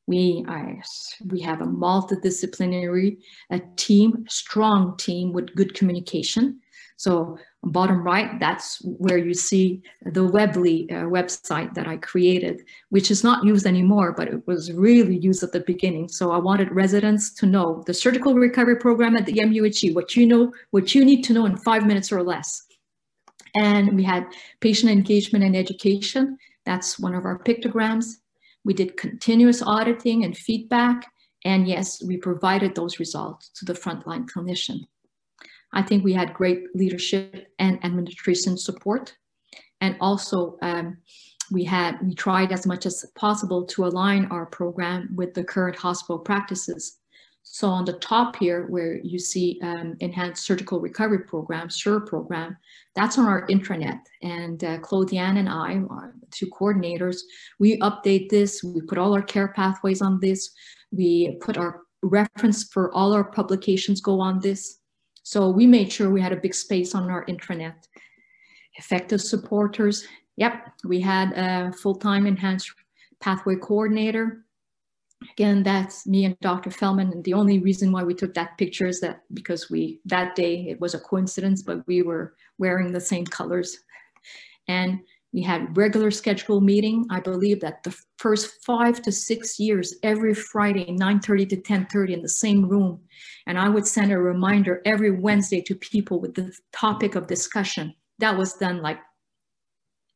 We, 0.05 0.43
are, 0.47 0.81
we 1.27 1.39
have 1.41 1.61
a 1.61 1.65
multidisciplinary 1.65 3.17
a 3.49 3.61
team, 3.77 4.25
strong 4.27 4.97
team 4.97 5.31
with 5.31 5.55
good 5.55 5.73
communication. 5.73 6.59
So 6.97 7.37
bottom 7.63 8.03
right, 8.03 8.39
that's 8.39 8.81
where 8.83 9.17
you 9.17 9.33
see 9.33 9.81
the 10.03 10.27
Weebly 10.27 10.91
uh, 10.91 11.05
website 11.05 11.73
that 11.73 11.87
I 11.87 11.97
created, 11.97 12.61
which 12.89 13.09
is 13.09 13.23
not 13.23 13.45
used 13.45 13.65
anymore, 13.65 14.11
but 14.11 14.27
it 14.27 14.45
was 14.47 14.71
really 14.71 15.17
used 15.17 15.43
at 15.43 15.51
the 15.51 15.61
beginning. 15.61 16.09
So 16.09 16.31
I 16.31 16.37
wanted 16.37 16.71
residents 16.71 17.33
to 17.35 17.45
know 17.45 17.83
the 17.85 17.93
surgical 17.93 18.35
recovery 18.35 18.77
program 18.77 19.15
at 19.15 19.25
the 19.25 19.33
MUHC, 19.33 19.93
what 19.95 20.15
you 20.15 20.25
know, 20.25 20.53
what 20.71 20.93
you 20.93 21.03
need 21.03 21.23
to 21.23 21.33
know 21.33 21.45
in 21.45 21.57
five 21.57 21.85
minutes 21.85 22.11
or 22.11 22.23
less. 22.23 22.63
And 23.55 23.95
we 23.95 24.03
had 24.03 24.25
patient 24.59 24.91
engagement 24.91 25.43
and 25.43 25.55
education. 25.55 26.37
That's 26.65 26.99
one 26.99 27.13
of 27.13 27.25
our 27.25 27.39
pictograms. 27.39 28.17
We 28.65 28.73
did 28.73 28.97
continuous 28.97 29.61
auditing 29.61 30.23
and 30.23 30.37
feedback. 30.37 31.05
And 31.45 31.67
yes, 31.67 32.01
we 32.03 32.17
provided 32.17 32.73
those 32.73 32.99
results 32.99 33.49
to 33.55 33.65
the 33.65 33.73
frontline 33.73 34.29
clinician. 34.29 34.79
I 35.73 35.81
think 35.81 36.03
we 36.03 36.13
had 36.13 36.33
great 36.33 36.63
leadership 36.75 37.47
and 37.59 37.83
administration 37.83 38.57
support. 38.57 39.15
And 39.81 39.97
also 39.99 40.57
um, 40.61 40.97
we 41.51 41.63
had, 41.65 41.97
we 42.01 42.13
tried 42.13 42.51
as 42.51 42.65
much 42.65 42.85
as 42.85 43.05
possible 43.15 43.65
to 43.65 43.85
align 43.85 44.25
our 44.25 44.45
program 44.45 45.09
with 45.15 45.33
the 45.33 45.43
current 45.43 45.75
hospital 45.75 46.19
practices. 46.19 46.99
So 47.45 47.67
on 47.67 47.85
the 47.85 47.93
top 47.93 48.37
here, 48.37 48.65
where 48.67 48.99
you 49.03 49.19
see 49.19 49.59
um, 49.61 49.95
Enhanced 49.99 50.45
Surgical 50.45 50.79
Recovery 50.79 51.19
Program, 51.19 51.69
SURE 51.69 51.99
program, 51.99 52.57
that's 52.95 53.17
on 53.17 53.25
our 53.25 53.45
intranet. 53.47 53.99
And 54.21 54.63
uh, 54.63 54.79
and 54.91 55.49
I, 55.49 55.75
our 55.89 56.15
two 56.31 56.47
coordinators, 56.47 57.17
we 57.59 57.77
update 57.79 58.29
this, 58.29 58.63
we 58.63 58.81
put 58.81 58.97
all 58.97 59.13
our 59.13 59.21
care 59.21 59.49
pathways 59.49 60.01
on 60.01 60.19
this, 60.19 60.49
we 60.91 61.37
put 61.41 61.57
our 61.57 61.81
reference 62.01 62.63
for 62.63 62.93
all 62.93 63.13
our 63.13 63.23
publications 63.23 64.01
go 64.01 64.19
on 64.19 64.39
this. 64.39 64.79
So 65.23 65.49
we 65.49 65.67
made 65.67 65.91
sure 65.91 66.09
we 66.09 66.21
had 66.21 66.33
a 66.33 66.37
big 66.37 66.55
space 66.55 66.95
on 66.95 67.09
our 67.09 67.25
intranet. 67.25 67.75
Effective 68.75 69.21
supporters. 69.21 70.05
Yep, 70.37 70.71
we 70.85 70.99
had 70.99 71.31
a 71.33 71.71
full-time 71.73 72.25
enhanced 72.25 72.71
pathway 73.19 73.55
coordinator. 73.55 74.42
Again, 75.31 75.63
that's 75.63 76.05
me 76.05 76.25
and 76.25 76.37
Dr. 76.41 76.71
Feldman. 76.71 77.11
And 77.11 77.23
the 77.23 77.33
only 77.33 77.59
reason 77.59 77.91
why 77.91 78.03
we 78.03 78.13
took 78.13 78.33
that 78.33 78.57
picture 78.57 78.87
is 78.87 78.99
that 79.01 79.23
because 79.33 79.69
we, 79.69 79.99
that 80.05 80.35
day, 80.35 80.67
it 80.69 80.79
was 80.79 80.93
a 80.93 80.99
coincidence, 80.99 81.63
but 81.63 81.85
we 81.87 82.01
were 82.01 82.35
wearing 82.57 82.91
the 82.91 83.01
same 83.01 83.25
colors. 83.25 83.77
And 84.67 84.99
we 85.33 85.41
had 85.41 85.75
regular 85.75 86.11
scheduled 86.11 86.63
meeting. 86.63 87.07
I 87.09 87.19
believe 87.19 87.59
that 87.61 87.81
the 87.83 87.97
first 88.17 88.63
five 88.63 89.01
to 89.01 89.11
six 89.11 89.59
years, 89.59 89.95
every 90.03 90.35
Friday, 90.35 90.95
9.30 90.95 91.49
to 91.49 91.57
10.30 91.57 92.13
in 92.13 92.21
the 92.21 92.29
same 92.29 92.69
room. 92.69 93.01
And 93.47 93.57
I 93.57 93.67
would 93.67 93.87
send 93.87 94.11
a 94.11 94.17
reminder 94.19 94.81
every 94.85 95.09
Wednesday 95.09 95.61
to 95.61 95.75
people 95.75 96.19
with 96.19 96.35
the 96.35 96.53
topic 96.71 97.15
of 97.15 97.25
discussion. 97.25 97.95
That 98.19 98.37
was 98.37 98.53
done 98.53 98.83
like 98.83 98.99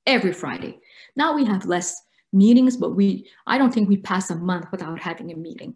every 0.05 0.33
Friday. 0.33 0.79
Now 1.15 1.33
we 1.33 1.45
have 1.45 1.65
less 1.65 1.99
meetings, 2.33 2.77
but 2.77 2.95
we 2.95 3.29
I 3.45 3.57
don't 3.57 3.73
think 3.73 3.89
we 3.89 3.97
pass 3.97 4.29
a 4.29 4.35
month 4.35 4.67
without 4.71 4.99
having 4.99 5.31
a 5.31 5.35
meeting. 5.35 5.75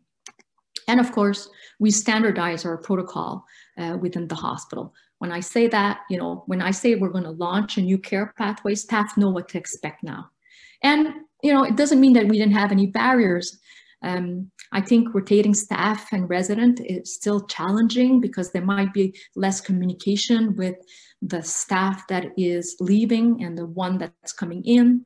And 0.87 0.99
of 0.99 1.11
course, 1.11 1.49
we 1.79 1.91
standardize 1.91 2.65
our 2.65 2.77
protocol 2.77 3.45
uh, 3.77 3.97
within 3.99 4.27
the 4.27 4.35
hospital. 4.35 4.93
When 5.19 5.31
I 5.31 5.39
say 5.39 5.67
that, 5.67 6.01
you 6.09 6.17
know, 6.17 6.43
when 6.47 6.61
I 6.61 6.71
say 6.71 6.95
we're 6.95 7.09
going 7.09 7.23
to 7.23 7.31
launch 7.31 7.77
a 7.77 7.81
new 7.81 7.97
care 7.97 8.33
pathway, 8.37 8.75
staff 8.75 9.15
know 9.17 9.29
what 9.29 9.47
to 9.49 9.57
expect 9.57 10.03
now. 10.03 10.29
And, 10.83 11.13
you 11.43 11.53
know, 11.53 11.63
it 11.63 11.75
doesn't 11.75 12.01
mean 12.01 12.13
that 12.13 12.27
we 12.27 12.37
didn't 12.37 12.53
have 12.53 12.71
any 12.71 12.87
barriers. 12.87 13.59
Um, 14.01 14.49
I 14.71 14.81
think 14.81 15.13
rotating 15.13 15.53
staff 15.53 16.11
and 16.11 16.27
resident 16.29 16.81
is 16.83 17.13
still 17.13 17.41
challenging 17.41 18.19
because 18.19 18.51
there 18.51 18.65
might 18.65 18.93
be 18.93 19.15
less 19.35 19.61
communication 19.61 20.55
with 20.55 20.75
the 21.21 21.43
staff 21.43 22.07
that 22.07 22.31
is 22.35 22.75
leaving 22.79 23.43
and 23.43 23.55
the 23.55 23.67
one 23.67 23.99
that's 23.99 24.33
coming 24.33 24.63
in. 24.65 25.05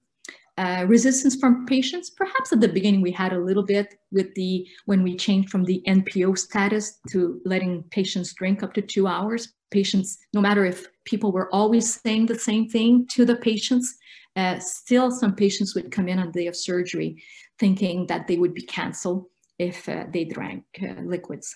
Uh, 0.57 0.85
resistance 0.87 1.35
from 1.35 1.65
patients, 1.65 2.09
perhaps 2.09 2.53
at 2.53 2.61
the 2.61 2.67
beginning 2.67 3.01
we 3.01 3.11
had 3.11 3.33
a 3.33 3.39
little 3.39 3.63
bit 3.63 3.95
with 4.11 4.33
the, 4.35 4.65
when 4.85 5.03
we 5.03 5.15
changed 5.17 5.49
from 5.49 5.65
the 5.65 5.83
NPO 5.85 6.37
status 6.37 6.99
to 7.09 7.41
letting 7.43 7.83
patients 7.91 8.33
drink 8.33 8.63
up 8.63 8.73
to 8.73 8.81
two 8.81 9.05
hours. 9.05 9.53
Patients, 9.71 10.17
no 10.33 10.39
matter 10.39 10.65
if 10.65 10.87
people 11.03 11.33
were 11.33 11.53
always 11.53 11.99
saying 11.99 12.27
the 12.27 12.39
same 12.39 12.69
thing 12.69 13.05
to 13.11 13.25
the 13.25 13.35
patients, 13.35 13.97
uh, 14.37 14.57
still 14.59 15.11
some 15.11 15.35
patients 15.35 15.75
would 15.75 15.91
come 15.91 16.07
in 16.07 16.19
on 16.19 16.27
the 16.27 16.43
day 16.43 16.47
of 16.47 16.55
surgery 16.55 17.21
thinking 17.59 18.07
that 18.07 18.27
they 18.27 18.37
would 18.37 18.53
be 18.53 18.61
canceled 18.61 19.25
if 19.59 19.87
uh, 19.89 20.05
they 20.11 20.23
drank 20.23 20.63
uh, 20.81 21.01
liquids. 21.01 21.55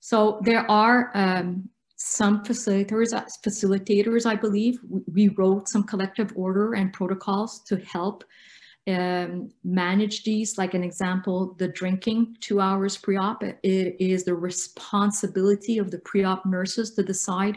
So 0.00 0.40
there 0.44 0.70
are 0.70 1.10
um, 1.14 1.70
some 2.06 2.44
facilitators, 2.44 3.14
facilitators, 3.42 4.26
I 4.26 4.34
believe. 4.34 4.78
We 5.10 5.28
wrote 5.28 5.70
some 5.70 5.84
collective 5.84 6.34
order 6.36 6.74
and 6.74 6.92
protocols 6.92 7.60
to 7.60 7.76
help 7.78 8.24
um, 8.86 9.50
manage 9.64 10.22
these. 10.22 10.58
Like 10.58 10.74
an 10.74 10.84
example, 10.84 11.54
the 11.58 11.68
drinking 11.68 12.36
two 12.40 12.60
hours 12.60 12.98
pre-op, 12.98 13.42
it 13.42 13.96
is 13.98 14.24
the 14.24 14.34
responsibility 14.34 15.78
of 15.78 15.90
the 15.90 15.98
pre-op 16.00 16.44
nurses 16.44 16.90
to 16.92 17.02
decide 17.02 17.56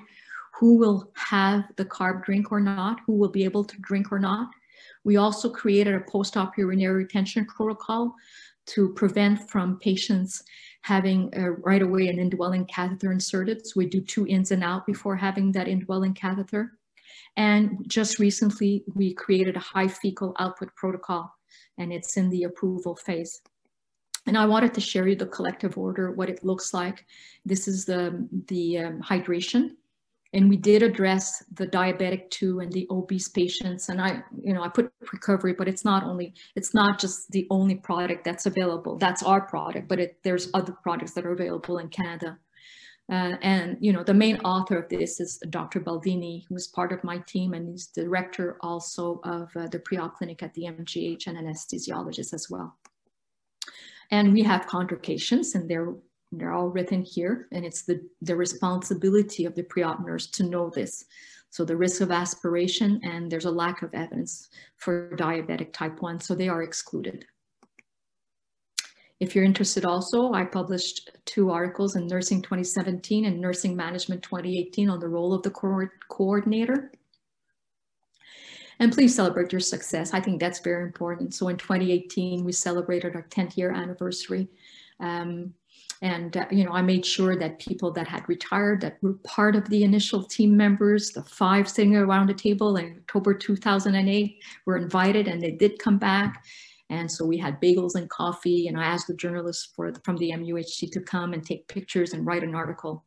who 0.58 0.78
will 0.78 1.12
have 1.16 1.66
the 1.76 1.84
carb 1.84 2.24
drink 2.24 2.50
or 2.50 2.62
not, 2.62 3.02
who 3.06 3.16
will 3.18 3.30
be 3.30 3.44
able 3.44 3.66
to 3.66 3.78
drink 3.82 4.14
or 4.14 4.20
not. 4.20 4.48
We 5.04 5.18
also 5.18 5.50
created 5.50 5.94
a 5.94 6.10
post-op 6.10 6.58
urinary 6.58 7.04
retention 7.04 7.46
protocol 7.48 8.16
to 8.68 8.94
prevent 8.94 9.50
from 9.50 9.78
patients 9.80 10.42
having 10.88 11.30
uh, 11.38 11.50
right 11.70 11.82
away 11.82 12.08
an 12.08 12.18
indwelling 12.18 12.66
catheter 12.66 13.12
inserted. 13.12 13.68
So 13.68 13.74
we 13.76 13.88
do 13.88 14.00
two 14.00 14.26
ins 14.26 14.52
and 14.52 14.64
out 14.64 14.86
before 14.86 15.18
having 15.18 15.52
that 15.52 15.68
indwelling 15.68 16.14
catheter. 16.14 16.64
And 17.36 17.84
just 17.88 18.20
recently, 18.20 18.86
we 18.96 19.14
created 19.14 19.58
a 19.58 19.68
high 19.74 19.90
fecal 19.90 20.34
output 20.40 20.74
protocol, 20.76 21.24
and 21.78 21.92
it's 21.92 22.16
in 22.16 22.30
the 22.30 22.44
approval 22.44 22.96
phase. 22.96 23.42
And 24.28 24.38
I 24.38 24.46
wanted 24.46 24.74
to 24.76 24.82
share 24.82 25.08
you 25.08 25.16
the 25.18 25.34
collective 25.38 25.78
order, 25.78 26.12
what 26.12 26.30
it 26.30 26.44
looks 26.44 26.74
like. 26.74 27.06
This 27.46 27.68
is 27.68 27.84
the, 27.84 28.28
the 28.48 28.80
um, 28.80 29.02
hydration 29.02 29.76
and 30.34 30.50
we 30.50 30.58
did 30.58 30.84
address 30.84 31.44
the 31.54 31.68
diabetic 31.68 32.30
too 32.30 32.60
and 32.60 32.72
the 32.72 32.88
obese 32.90 33.30
patients. 33.30 33.90
And 33.90 34.02
i 34.02 34.22
you 34.42 34.54
know 34.54 34.64
i 34.64 34.70
put 34.70 34.92
recovery 35.14 35.54
but 35.54 35.68
it's 35.68 35.86
not 35.86 36.04
only 36.04 36.34
it's 36.56 36.74
not 36.74 37.00
just 37.00 37.32
the 37.32 37.48
only 37.50 37.76
product 37.76 38.24
that's 38.24 38.46
available. 38.46 38.98
That's 38.98 39.24
our 39.24 39.42
product 39.42 39.88
but 39.88 40.00
it, 40.00 40.18
there's 40.24 40.50
other 40.54 40.74
products 40.84 41.14
that 41.14 41.26
are 41.26 41.34
available 41.34 41.80
in 41.80 41.90
canada. 41.90 42.38
Uh, 43.10 43.38
and 43.42 43.78
you 43.80 43.94
know 43.94 44.04
the 44.04 44.14
main 44.14 44.38
author 44.42 44.78
of 44.78 44.90
this 44.90 45.22
is 45.22 45.42
dr 45.50 45.80
baldini 45.80 46.44
who's 46.50 46.68
part 46.68 46.92
of 46.92 47.02
my 47.06 47.20
team 47.20 47.54
and 47.54 47.70
he's 47.70 47.88
director 47.88 48.58
also 48.60 49.22
of 49.24 49.50
uh, 49.56 49.66
the 49.68 49.80
pre-op 49.80 50.18
clinic 50.18 50.44
at 50.44 50.54
the 50.56 50.64
mgh 50.64 51.26
and 51.28 51.38
anesthesiologist 51.38 52.34
as 52.34 52.50
well. 52.50 52.76
And 54.12 54.34
we 54.34 54.44
have 54.44 54.68
contraindications 54.68 55.56
and 55.56 55.70
they're 55.70 55.94
they're 56.32 56.54
all 56.54 56.68
written 56.68 57.02
here, 57.02 57.48
and 57.52 57.66
it's 57.66 57.84
the, 57.84 58.02
the 58.22 58.36
responsibility 58.36 59.46
of 59.46 59.56
the 59.56 59.64
pre-op 59.64 60.06
nurse 60.06 60.28
to 60.32 60.44
know 60.44 60.70
this. 60.70 61.06
So 61.50 61.64
the 61.64 61.78
risk 61.78 62.02
of 62.02 62.12
aspiration, 62.12 63.00
and 63.04 63.32
there's 63.32 63.46
a 63.46 63.52
lack 63.52 63.82
of 63.82 63.94
evidence 63.94 64.50
for 64.76 65.16
diabetic 65.16 65.72
type 65.74 66.02
1, 66.02 66.20
so 66.20 66.36
they 66.36 66.50
are 66.50 66.64
excluded. 66.64 67.26
If 69.20 69.34
you're 69.34 69.46
interested 69.46 69.86
also, 69.86 70.34
I 70.34 70.44
published 70.44 71.10
two 71.26 71.50
articles 71.50 71.96
in 71.96 72.06
Nursing 72.06 72.42
2017 72.42 73.26
and 73.26 73.42
Nursing 73.42 73.76
Management 73.76 74.22
2018 74.22 74.90
on 74.90 75.00
the 75.00 75.08
role 75.08 75.34
of 75.34 75.42
the 75.42 75.50
co 75.50 75.88
coordinator. 76.10 76.92
And 78.80 78.94
please 78.94 79.16
celebrate 79.16 79.52
your 79.52 79.60
success. 79.60 80.14
I 80.14 80.20
think 80.20 80.40
that's 80.40 80.60
very 80.60 80.84
important. 80.84 81.34
So 81.34 81.48
in 81.48 81.58
2018, 81.58 82.44
we 82.44 82.52
celebrated 82.52 83.16
our 83.16 83.24
10th 83.24 83.58
year 83.58 83.72
anniversary. 83.72 84.50
Um, 85.00 85.54
and, 86.02 86.38
uh, 86.38 86.46
you 86.52 86.64
know, 86.64 86.72
I 86.72 86.82
made 86.82 87.06
sure 87.06 87.36
that 87.36 87.60
people 87.60 87.92
that 87.92 88.08
had 88.08 88.28
retired, 88.30 88.82
that 88.82 88.98
were 89.02 89.14
part 89.24 89.56
of 89.56 89.68
the 89.70 89.84
initial 89.84 90.24
team 90.24 90.56
members, 90.56 91.12
the 91.12 91.24
five 91.24 91.68
sitting 91.68 91.96
around 91.96 92.28
the 92.28 92.36
table 92.36 92.78
in 92.78 92.98
October 93.00 93.34
2008 93.34 94.44
were 94.66 94.78
invited 94.78 95.28
and 95.28 95.42
they 95.42 95.52
did 95.52 95.80
come 95.80 95.98
back. 95.98 96.46
And 96.90 97.12
so 97.12 97.26
we 97.26 97.38
had 97.38 97.60
bagels 97.60 97.96
and 97.96 98.10
coffee 98.10 98.68
and 98.68 98.80
I 98.80 98.86
asked 98.86 99.08
the 99.08 99.16
journalists 99.16 99.72
for, 99.76 99.92
from 100.04 100.18
the 100.18 100.32
MUHC 100.32 100.92
to 100.92 101.02
come 101.02 101.34
and 101.34 101.44
take 101.44 101.68
pictures 101.68 102.14
and 102.14 102.26
write 102.26 102.44
an 102.44 102.54
article. 102.54 103.04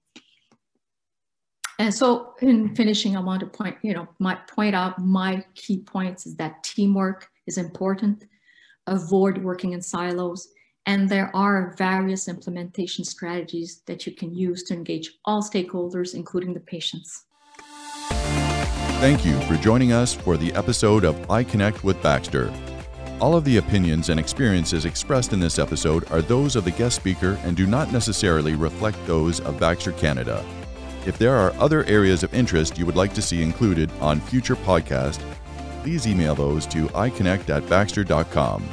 And 1.78 1.95
so 1.95 2.34
in 2.43 2.74
finishing, 2.74 3.16
I 3.16 3.20
want 3.20 3.41
to 3.41 3.47
point, 3.47 3.76
you 3.82 3.95
know, 3.95 4.07
my, 4.18 4.34
point 4.49 4.74
out 4.74 4.99
my 4.99 5.45
key 5.55 5.78
points 5.78 6.26
is 6.26 6.36
that 6.36 6.62
teamwork 6.62 7.28
is 7.47 7.57
important. 7.57 8.26
Avoid 8.86 9.38
working 9.38 9.72
in 9.72 9.80
silos 9.80 10.49
and 10.87 11.09
there 11.09 11.35
are 11.35 11.74
various 11.76 12.28
implementation 12.28 13.05
strategies 13.05 13.83
that 13.87 14.07
you 14.07 14.14
can 14.14 14.35
use 14.35 14.62
to 14.64 14.74
engage 14.74 15.12
all 15.24 15.43
stakeholders, 15.43 16.14
including 16.14 16.55
the 16.55 16.61
patients. 16.61 17.24
Thank 19.01 19.24
you 19.24 19.41
for 19.43 19.57
joining 19.57 19.93
us 19.93 20.14
for 20.14 20.37
the 20.37 20.53
episode 20.55 21.05
of 21.05 21.16
iConnect 21.28 21.83
with 21.83 22.03
Baxter. 22.03 22.53
All 23.20 23.35
of 23.35 23.45
the 23.45 23.59
opinions 23.59 24.09
and 24.09 24.18
experiences 24.18 24.85
expressed 24.85 25.33
in 25.33 25.41
this 25.41 25.59
episode 25.59 26.11
are 26.11 26.22
those 26.22 26.57
of 26.57 26.64
the 26.64 26.70
guest 26.70 26.97
speaker 26.97 27.39
and 27.45 27.57
do 27.57 27.66
not 27.66 27.93
necessarily 27.93 28.55
reflect 28.55 28.99
those 29.07 29.41
of 29.41 29.61
Baxter 29.61 29.93
Canada. 29.93 30.45
If 31.07 31.18
there 31.18 31.35
are 31.35 31.53
other 31.55 31.85
areas 31.85 32.22
of 32.22 32.35
interest 32.35 32.78
you 32.78 32.87
would 32.87 32.97
like 32.97 33.14
to 33.14 33.22
see 33.22 33.43
included 33.43 33.91
on 34.01 34.20
future 34.20 34.57
podcasts, 34.57 35.22
please 35.83 36.07
email 36.07 36.35
those 36.35 36.66
to 36.66 36.87
iconnect 36.89 37.49
at 37.49 37.66
baxter.com. 37.68 38.68